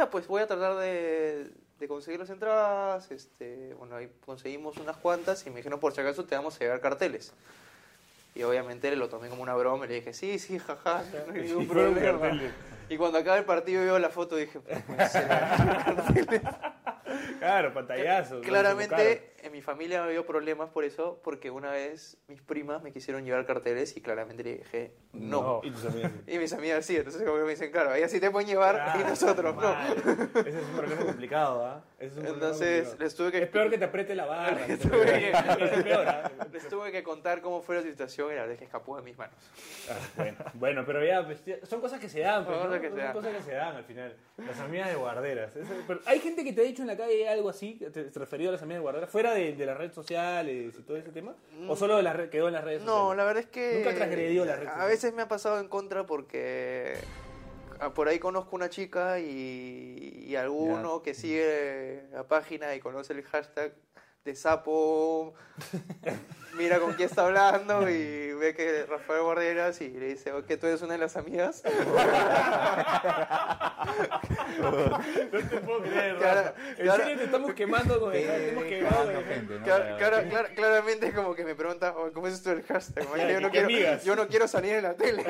[0.00, 4.96] "Ah, pues voy a tratar de, de conseguir las entradas, este, bueno, ahí conseguimos unas
[4.96, 7.32] cuantas y me dijeron, por si acaso te vamos a llevar carteles.
[8.34, 11.42] Y obviamente lo tomé como una broma y le dije, sí, sí, jaja, no hay
[11.48, 12.38] ningún problema.
[12.88, 16.42] Y cuando acaba el partido veo la foto dije, "No puede ser, carteles".
[17.38, 18.40] Claro, pantallazo.
[18.42, 23.24] Claramente en mi familia había problemas por eso, porque una vez mis primas me quisieron
[23.24, 25.60] llevar carteles y claramente le dije, no.
[25.64, 26.12] Y tus amigas.
[26.26, 26.32] sí.
[26.34, 28.94] Y mis amigas sí, entonces como que me dicen, claro, ellas sí te pueden llevar
[29.00, 29.74] y nosotros no.
[30.40, 31.84] Ese es un problema complicado, ¿ah?
[31.98, 33.04] Ese es un problema Entonces complicado.
[33.04, 34.66] les tuve que Es peor que te apriete la barra.
[34.66, 36.30] Les tuve que- Es peor, ¿ah?
[36.52, 39.16] les tuve que contar cómo fue la situación y la verdad que escapó de mis
[39.16, 39.34] manos.
[39.90, 42.76] Ah, bueno, bueno, pero ya, pues, ya, son cosas que se dan, pues, Son ¿no?
[42.76, 43.12] cosas que son se dan.
[43.12, 44.16] cosas que se dan al final.
[44.36, 45.52] Las amigas de guarderas.
[45.86, 48.50] Pero hay gente que te ha dicho en la calle algo así, te, te referido
[48.50, 51.34] a las amigas de guarderas, fuera de, de las redes sociales y todo ese tema,
[51.68, 53.16] o solo de las quedó en las redes No, sociales.
[53.16, 53.74] la verdad es que...
[53.78, 54.90] Nunca transgredió la red A social.
[55.06, 56.96] Veces me ha pasado en contra porque
[57.78, 63.12] ah, por ahí conozco una chica y, y alguno que sigue la página y conoce
[63.12, 63.72] el hashtag
[64.24, 65.34] de sapo,
[66.56, 70.66] mira con quién está hablando y ve que Rafael Guarderas y le dice, que tú
[70.66, 71.62] eres una de las amigas.
[74.56, 76.54] No te puedo creer, Rafa.
[76.78, 81.44] En serio te estamos quemando con el te hemos quemado con el- claramente como que
[81.44, 83.04] me pregunta, "Oh, ¿cómo es esto del hashtag?
[83.04, 83.14] man?
[83.14, 84.04] Claro, yo, no ¿qué quiero, amigas?
[84.04, 85.24] yo no quiero salir en la tele.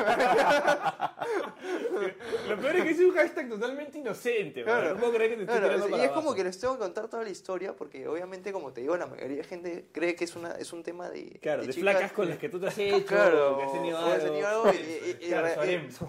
[2.49, 4.62] Lo peor es que es un hashtag totalmente inocente.
[4.64, 4.95] Claro.
[4.95, 6.74] no puedo creer que te esté Claro, tirando y para es como que les tengo
[6.74, 10.14] que contar toda la historia porque obviamente como te digo la mayoría de gente cree
[10.14, 12.61] que es una es un tema de Claro, de, chicas- flacas con las que tú
[12.61, 14.35] te has hecho, claro que has tenido algo.
[14.73, 15.47] y, y- Claro,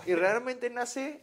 [0.05, 1.21] y- y realmente nace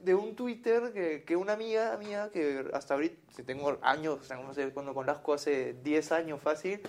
[0.00, 4.24] de un Twitter que, que una amiga mía que hasta ahorita si tengo años o
[4.24, 6.80] sea, no sé cuando conozco hace 10 años fácil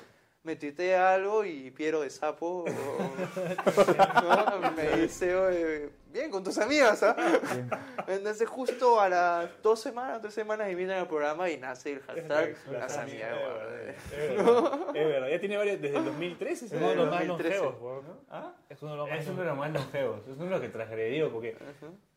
[0.45, 2.65] me tuitea algo y Piero de Sapo o-
[4.61, 4.71] ¿no?
[4.71, 7.15] me dice, "Oye, bien, con tus amigas, ¿ah?
[8.07, 12.55] Entonces justo a las dos semanas, tres semanas invitan al programa y nace el hashtag
[12.71, 13.31] Las amigas.
[14.09, 15.27] Es verdad, es verdad.
[15.29, 16.65] Ya tiene varios desde el 2013.
[16.67, 17.63] Es uno de los más 2013.
[17.63, 18.17] longevos, ¿no?
[18.29, 18.53] ¿Ah?
[18.69, 19.47] Es uno de los más Es uno de longevos.
[19.47, 20.19] los más longevos.
[20.27, 21.57] Es uno de los que transgredió porque...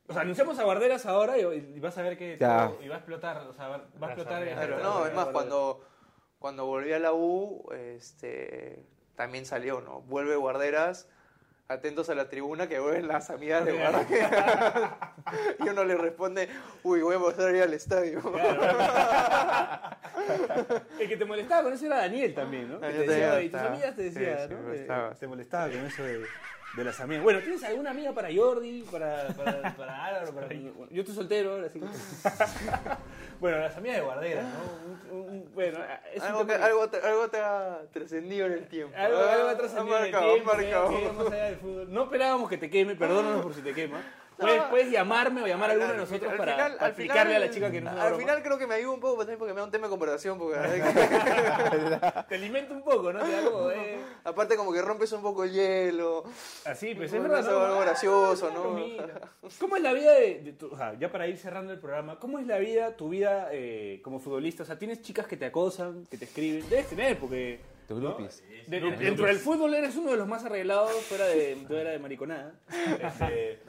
[0.07, 1.43] O sea, anunciamos a Guarderas ahora y,
[1.77, 2.69] y vas a ver que Ya.
[2.69, 3.37] todo- y va a explotar.
[3.47, 4.43] O sea, va, a explotar.
[4.43, 4.67] amigas.
[4.67, 5.81] Claro, no, es más, cuando,
[6.39, 8.83] cuando volví a la U, este,
[9.17, 10.03] también salió, ¿no?
[10.03, 11.09] Vuelve Guarderas,
[11.67, 14.93] atentos a la tribuna que vuelven las amigas de Guarderas.
[15.59, 16.49] y uno le responde,
[16.83, 18.21] uy, voy a pasar a ir al estadio.
[20.99, 22.81] El que te molestaba con eso era Daniel también, ¿no?
[22.81, 25.19] Que Daniel te decía, también y tus amigas te decían, sí.
[25.19, 26.25] Te molestaba con eso de,
[26.77, 27.23] de las amigas.
[27.25, 28.83] Bueno, ¿tienes alguna amiga para Jordi?
[28.91, 30.33] Para, para, para Álvaro?
[30.35, 30.47] Para...
[30.49, 31.87] Bueno, yo estoy soltero ahora, así que...
[33.41, 35.17] bueno, las amigas de Guarderas, ¿no?
[35.17, 35.79] Un- un- bueno,
[36.15, 38.95] es algo, que, algo, te- algo te ha trascendido en el tiempo.
[38.97, 41.13] Algo, Ah, algo ha trascendido ha en el tiempo, marcado.
[41.15, 41.93] más allá del fútbol.
[41.93, 44.01] No esperábamos que te queme, perdónanos por si te quema.
[44.39, 47.23] Puedes, puedes llamarme o llamar a alguno de nosotros Al para, final- para al explicarle
[47.35, 48.17] final- a la chica que no Al broma.
[48.19, 49.91] final creo que me ayuda un poco pues, también porque me da un tema de
[49.91, 50.39] conversación.
[50.39, 50.57] Porque,
[52.29, 53.21] Te alimenta un poco, ¿no?
[53.21, 56.25] Te da como, eh, aparte como que rompes un poco el hielo.
[56.65, 57.41] Así, pues es verdad.
[57.41, 57.81] es algo ¿no?
[57.81, 59.49] gracioso, Ah, ¿no?
[59.61, 62.19] ¿Cómo es la vida de, de tu- o sea, ya para ir cerrando el programa,
[62.19, 64.63] cómo es la vida, tu vida eh, como futbolista?
[64.63, 66.69] O sea, ¿tienes chicas que te acosan, que te escriben?
[66.69, 67.61] Debes tener, porque...
[67.89, 68.45] Tus groupies.
[68.67, 71.99] de- de- dentro del fútbol eres uno de los más arreglados fuera de, fuera de
[71.99, 72.53] mariconada.
[72.69, 73.61] Este,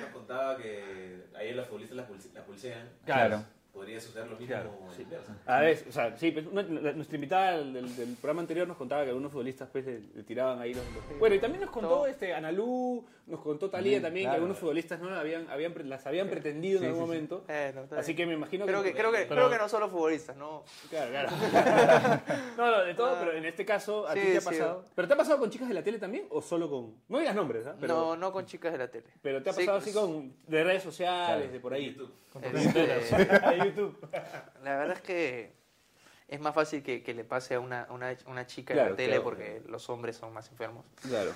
[0.00, 2.88] nos contaba que ahí los futbolistas las, pulse- las pulsean.
[3.04, 3.44] Claro.
[3.76, 5.06] Podría suceder lo mismo Claro, en sí.
[5.44, 7.84] A ver, o sea, sí, pues, nuestra invitada del,
[8.18, 11.34] programa anterior nos contaba que algunos futbolistas pues, le, le tiraban ahí los, los- Bueno,
[11.36, 12.06] y también nos contó Todo.
[12.06, 14.36] este, Analú, nos contó Talía también, que claro.
[14.36, 17.44] algunos futbolistas no habían, habían, las habían pretendido en algún momento.
[17.48, 19.90] Eh, no, Así que me imagino Creo que, creo que, Pero- creo que no solo
[19.90, 20.64] futbolistas, ¿no?
[20.88, 21.28] Claro, claro.
[22.56, 23.20] no, no, de todo, Ah.
[23.20, 24.46] pero en este caso, ¿a ti Sí, te ha sí.
[24.46, 24.84] pasado?
[24.94, 26.94] ¿Pero te ha pasado con chicas de la tele también o solo con...?
[27.08, 27.76] No digas nombres, ¿ah?
[27.78, 29.04] Pero, No, no con chicas de la tele.
[29.20, 30.32] pero te ha Sí, pasado así con...
[30.46, 31.92] de redes sociales, de por ahí.
[31.94, 32.10] YouTube.
[32.36, 32.50] De
[33.66, 34.08] YouTube.
[34.62, 35.52] la verdad es que
[36.28, 38.96] es más fácil que, que le pase a una, una, una chica Claro, en la
[38.96, 39.24] tele claro.
[39.24, 40.84] porque los hombres son más enfermos.
[41.02, 41.32] Claro.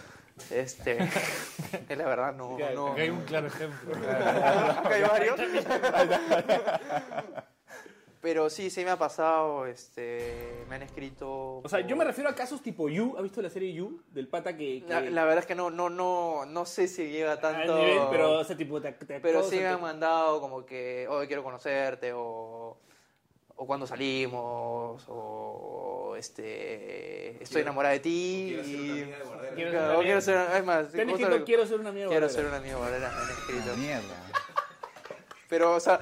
[0.51, 2.57] Este, es la verdad, no.
[2.57, 3.95] Claro, no Acá hay un claro ejemplo.
[4.09, 5.41] Acá hay varios.
[8.23, 11.59] Pero sí, sí me ha pasado, este, me han escrito.
[11.64, 13.14] O sea, yo me refiero a casos tipo You.
[13.16, 14.03] ¿Has visto la serie You?
[14.11, 14.83] Del pata que...
[14.85, 17.79] que La, la verdad es que no, no, no, no sé si llega al tanto.
[17.79, 21.27] nivel, pero, o sea, tipo, te, te Pero sí me han mandado como que hoy
[21.29, 22.77] quiero conocerte o,
[23.57, 29.55] o cuando salimos o este estoy enamorada de ti Quiero ser una amiga de Guardera.
[29.55, 31.81] Quiero ser una quiero amiga- ser es más Te han justo escrito, lo- quiero ser
[31.81, 32.43] una amiga quiero guardera".
[32.43, 34.27] ser un amigo Valera me han escrito Mierda.
[35.49, 35.99] pero o sea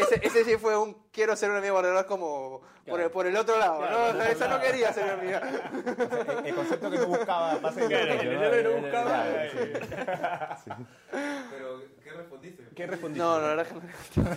[0.00, 3.36] ese, ese sí fue un quiero ser un amigo Valera como por, el, por el
[3.36, 4.18] otro lado Claro, ¿no?
[4.18, 5.40] O esa no quería ser mi amiga
[6.40, 9.24] El, el concepto que no buscaba pasa Claro, el dinero que no buscaba.
[11.10, 12.64] Pero, ¿qué respondiste?
[12.74, 13.24] ¿Qué respondiste?
[13.24, 14.36] no la verdad es que no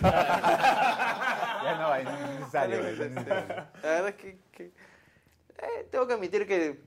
[1.64, 2.04] Ya no, es
[2.38, 2.82] necesario.
[2.82, 3.46] No es es necesario.
[3.82, 4.64] La verdad es que, que-
[5.58, 6.78] eh, tengo que admitir que,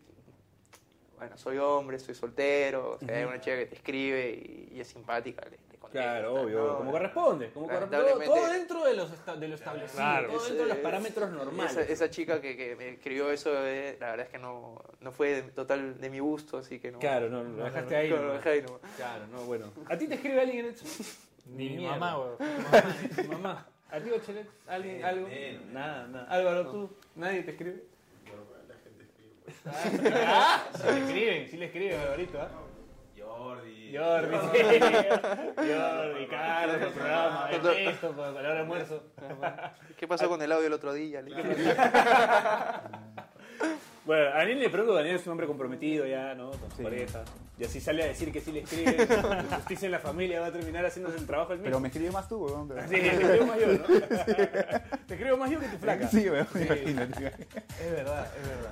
[1.18, 4.82] bueno, soy hombre, soy soltero, o sea, hay una chica que te escribe y, y
[4.82, 5.58] es simpática, le,
[5.92, 6.78] Claro, obvio, ¿no?
[6.78, 7.50] como corresponde.
[7.52, 8.26] Como corresponde.
[8.26, 10.28] Todo, dentro de, los esta- de lo establecido, Claro.
[10.30, 11.72] todo dentro de los parámetros normales.
[11.72, 15.12] Esa, esa chica que, que me escribió eso, eh, la verdad es que no, no
[15.12, 17.00] fue de- total de mi gusto, así que no.
[17.00, 18.08] Claro, no, lo dejaste ahí.
[18.10, 18.44] Claro, lo nomás.
[18.46, 18.82] dejé ahí nomás.
[18.96, 19.72] Claro, no, bueno.
[19.90, 20.86] ¿A ti te escribe alguien en eso?
[21.46, 21.98] Ni mi mierda.
[21.98, 22.38] mamá, weón.
[23.16, 23.68] Tu mamá.
[23.90, 24.48] ¿A ti, Ochelet?
[24.68, 24.96] ¿Alguien?
[24.98, 25.28] Menos, ¿Algo?
[25.30, 25.66] menos.
[25.68, 26.26] Nada, nada.
[26.30, 26.90] Álvaro, ¿tú?
[27.16, 27.84] ¿Nadie te escribe?
[29.66, 32.50] Ah, sí le escriben, sí le escriben, Alvarito, ¿ah?
[33.38, 33.98] Jordi.
[33.98, 34.64] Jordi, sí.
[35.56, 39.04] Jordi, Carlos, el programa, Ernesto, con con el almuerzo.
[39.98, 41.22] ¿Qué pasó con el audio el otro día?
[44.06, 46.52] Bueno, a Daniel le pregunto, Daniel es un hombre comprometido ya, ¿no?
[46.52, 47.26] Con su pareja.
[47.60, 49.06] Y así sale a decir que sí le escribe,
[49.56, 51.80] justicia en la familia, va a terminar haciéndose el trabajo el Pero mismo.
[51.82, 52.70] me escribió más tú, weón.
[52.70, 53.84] pero- Sí, te escribo más yo, ¿no?
[55.08, 56.08] Te escribo más yo que tu flaca.
[56.08, 57.36] Sí, weón, imagínate.
[57.82, 58.72] Es verdad, es verdad.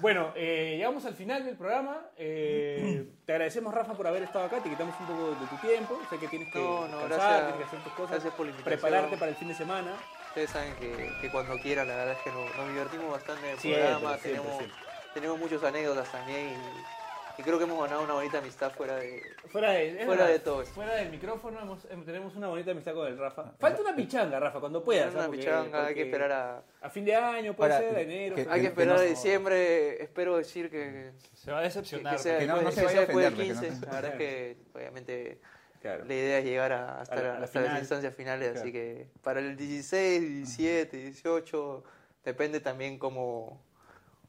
[0.00, 2.00] Bueno, eh, llegamos al final del programa.
[2.16, 4.58] Eh, te agradecemos, Rafa, por haber estado acá.
[4.62, 5.98] Te quitamos un poco de tu tiempo.
[6.10, 7.46] Sé que tienes que No, no, descansar, gracias.
[7.46, 8.10] tienes que hacer tus cosas.
[8.10, 8.80] Gracias por la invitación.
[8.80, 9.92] Prepararte para el fin de semana.
[10.28, 13.52] Ustedes saben que, que cuando quieran, la verdad es que nos, nos divertimos bastante en
[13.52, 14.08] el Siempre, programa.
[14.18, 14.78] siempre, tenemos, siempre.
[15.14, 16.95] tenemos muchas anécdotas también y,
[17.38, 19.22] y creo que hemos ganado una bonita amistad fuera de.
[19.48, 20.74] Fuera de, Fuera verdad, de todo esto.
[20.74, 23.52] Fuera del micrófono hemos- em, tenemos una bonita amistad con el Rafa.
[23.58, 25.12] Falta una pichanga, Rafa, cuando puedas.
[25.14, 25.26] una ¿ah?
[25.26, 26.62] Porque- pichanga, hay que esperar a.
[26.80, 28.34] A fin de año, puede ser, a enero.
[28.36, 30.02] que- Hay que esperar no- a diciembre.
[30.02, 32.16] Espero decir que, Se va a decepcionar.
[32.16, 33.80] que sea que no- se vaya a sea después del ofender, que 15.
[33.80, 35.40] no- La verdad es que, obviamente,
[35.82, 36.04] Claro.
[36.04, 37.72] la idea es llegar a- hasta, A la- la- a la hasta final.
[37.74, 38.48] las instancias finales.
[38.50, 38.60] Claro.
[38.62, 41.84] Así que para el 16, 17, 18,
[42.24, 43.62] depende también cómo,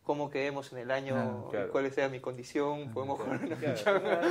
[0.08, 1.68] cómo quedemos en el año, claro.
[1.68, 3.76] y cuál sea mi condición, podemos jugar una Claro.
[3.76, 4.22] pichanga.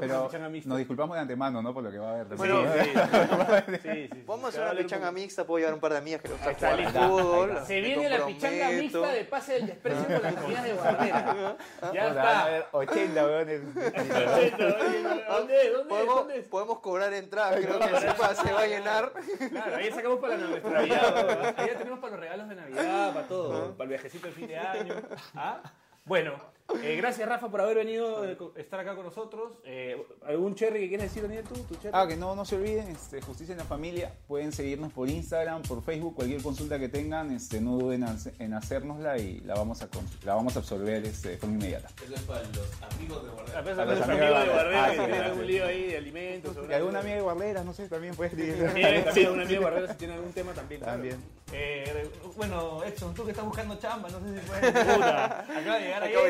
[0.00, 0.28] Pero
[0.66, 1.72] nos disculpamos de antemano, ¿no?
[1.72, 2.36] Por lo que va a haber.
[2.36, 4.22] Bueno, sí, sí, sí, sí.
[4.26, 6.20] Vamos a Se hacer una un pichanga poco- mixta, puedo llevar un par de amigas
[6.20, 7.08] que les gusta Ahí está, jugar listo.
[7.08, 7.58] fútbol.
[7.66, 11.56] Se viene la pichanga mixta de pase del desprecio con las amigas de Guardera.
[11.92, 12.76] Ya Van a haber está.
[12.76, 13.74] 80 weones.
[13.74, 14.58] ¿Dónde es?
[15.28, 15.70] ¿Dónde es?
[15.88, 16.46] Podemos, ¿Dónde es?
[16.48, 19.12] podemos cobrar entrada, creo que pase va a llenar.
[19.50, 21.54] Claro, ahí sacamos para la nuestra Navidad.
[21.56, 23.43] Ahí ya tenemos para los regalos de Navidad, para todo.
[23.48, 24.94] Para el viajecito de fin de año.
[25.34, 25.62] ¿Ah?
[26.04, 26.34] Bueno,
[26.82, 29.52] eh, gracias Rafa por haber venido, eh, estar acá con nosotros.
[29.64, 31.54] Eh, ¿Algún cherry que quieres decir, Daniel, tú?
[31.62, 31.90] ¿Tu cherry?
[31.92, 34.12] Ah, que no, no se olviden, este, Justicia en la Familia.
[34.26, 38.04] Pueden seguirnos por Instagram, por Facebook, cualquier consulta que tengan, este, no duden
[38.38, 39.88] en hacérnosla y la vamos a,
[40.24, 41.88] la vamos a absorber este, de forma inmediata.
[42.02, 43.58] Eso es para los amigos de Guardera.
[43.60, 45.46] A pesar los de los amigos amigos de que Ah, tienen sí, algún sí.
[45.46, 46.56] lío ahí de alimentos.
[46.68, 48.54] Y alguna amiga de Guarderas, no sé, también puede escribir.
[48.74, 50.80] Tiene también algún amigo de Guardera si tiene algún tema también.
[50.80, 50.94] claro.
[50.94, 51.44] También.
[51.52, 54.64] Eh, bueno, Edson, tú que estás buscando chamba, no sé si puedes.
[54.74, 56.26] Acaba de llegar Acabo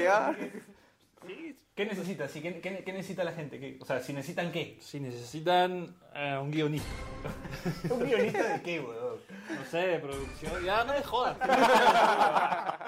[1.27, 1.57] Sí.
[1.75, 2.31] ¿Qué necesitas?
[2.31, 3.59] Sí, ¿Qué, qué- qué necesita la gente?
[3.59, 4.77] ¿Qué- o sea, si necesitan qué.
[4.81, 6.89] Si necesitan eh, un guionista,
[7.91, 9.18] ¿Un guionista de qué, weón?
[9.51, 11.37] no sé, de producción, ya no me jodas.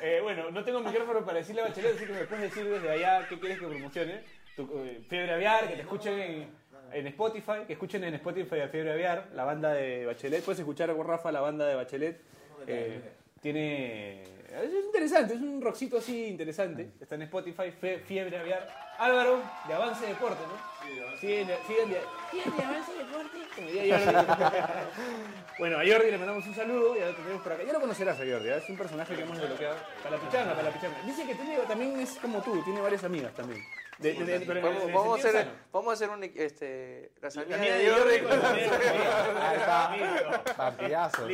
[0.00, 2.88] Eh, bueno, no tengo micrófono para decirle a Bachelet, así que me puedes decir desde
[2.88, 4.20] allá qué quieres que promocione.
[4.54, 6.48] Tu, eh, Fiebre Aviar, que te escuchen en,
[6.92, 10.44] en Spotify, que escuchen en Spotify a Fiebre Aviar, la banda de Bachelet.
[10.44, 12.20] Puedes escuchar con Rafa la banda de Bachelet.
[12.68, 13.02] Eh,
[13.40, 14.22] tiene.
[14.50, 16.90] Es interesante, es un rockcito así interesante.
[17.00, 18.88] Está en Spotify, Fe- Fiebre Aviar.
[18.98, 20.88] Álvaro, de Avance Deporte, ¿no?
[20.88, 21.20] Sí, de Avance.
[21.66, 23.38] Siguen de, de Avance Deporte.
[23.54, 24.52] Como diría Jordi.
[25.58, 27.62] Bueno, a Jordi le mandamos un saludo, ya lo tenemos por acá.
[27.64, 28.56] Ya lo conocerás a Jordi, ¿eh?
[28.62, 29.76] es un personaje que hemos desbloqueado.
[30.02, 30.96] Para la pichanga, para la pichanga.
[31.04, 33.60] Dice que tiene, también es como tú, tiene varias amigas también.
[33.98, 35.50] De- de- de- pero en- Vamos, vamos hacer, sano.
[35.72, 39.96] vamos a hacer un, este, las La amigas amiga de con la está.
[39.96, 40.54] Listo.
[40.56, 41.28] Partidazo.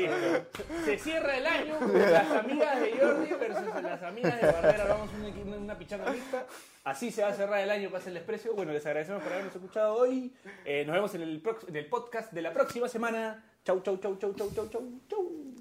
[0.85, 4.85] Se cierra el año con las amigas de Jordi versus las amigas de Barbera.
[4.87, 6.47] Vamos a una, pichanga mixta.
[6.85, 8.55] Así se va a cerrar el año, pasa el desprecio.
[8.55, 10.33] Bueno, les agradecemos por habernos escuchado hoy.
[10.65, 13.45] Eh, nos vemos en el, en el podcast de la próxima semana.
[13.65, 15.54] Chau, chau, chau, chau, chau, chau, chau, chau.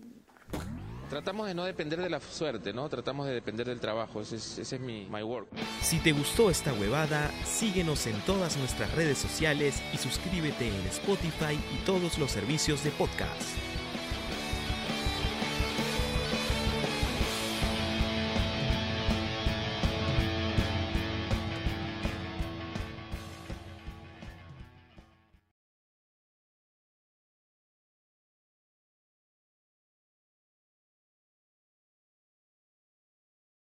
[1.10, 2.90] Tratamos de no depender de la suerte, ¿no?
[2.90, 4.22] Tratamos de depender del trabajo.
[4.22, 5.48] Ese es, ese es mi my work.
[5.82, 11.60] Si te gustó esta huevada, síguenos en todas nuestras redes sociales y suscríbete en Spotify
[11.74, 13.73] y todos los servicios de podcast.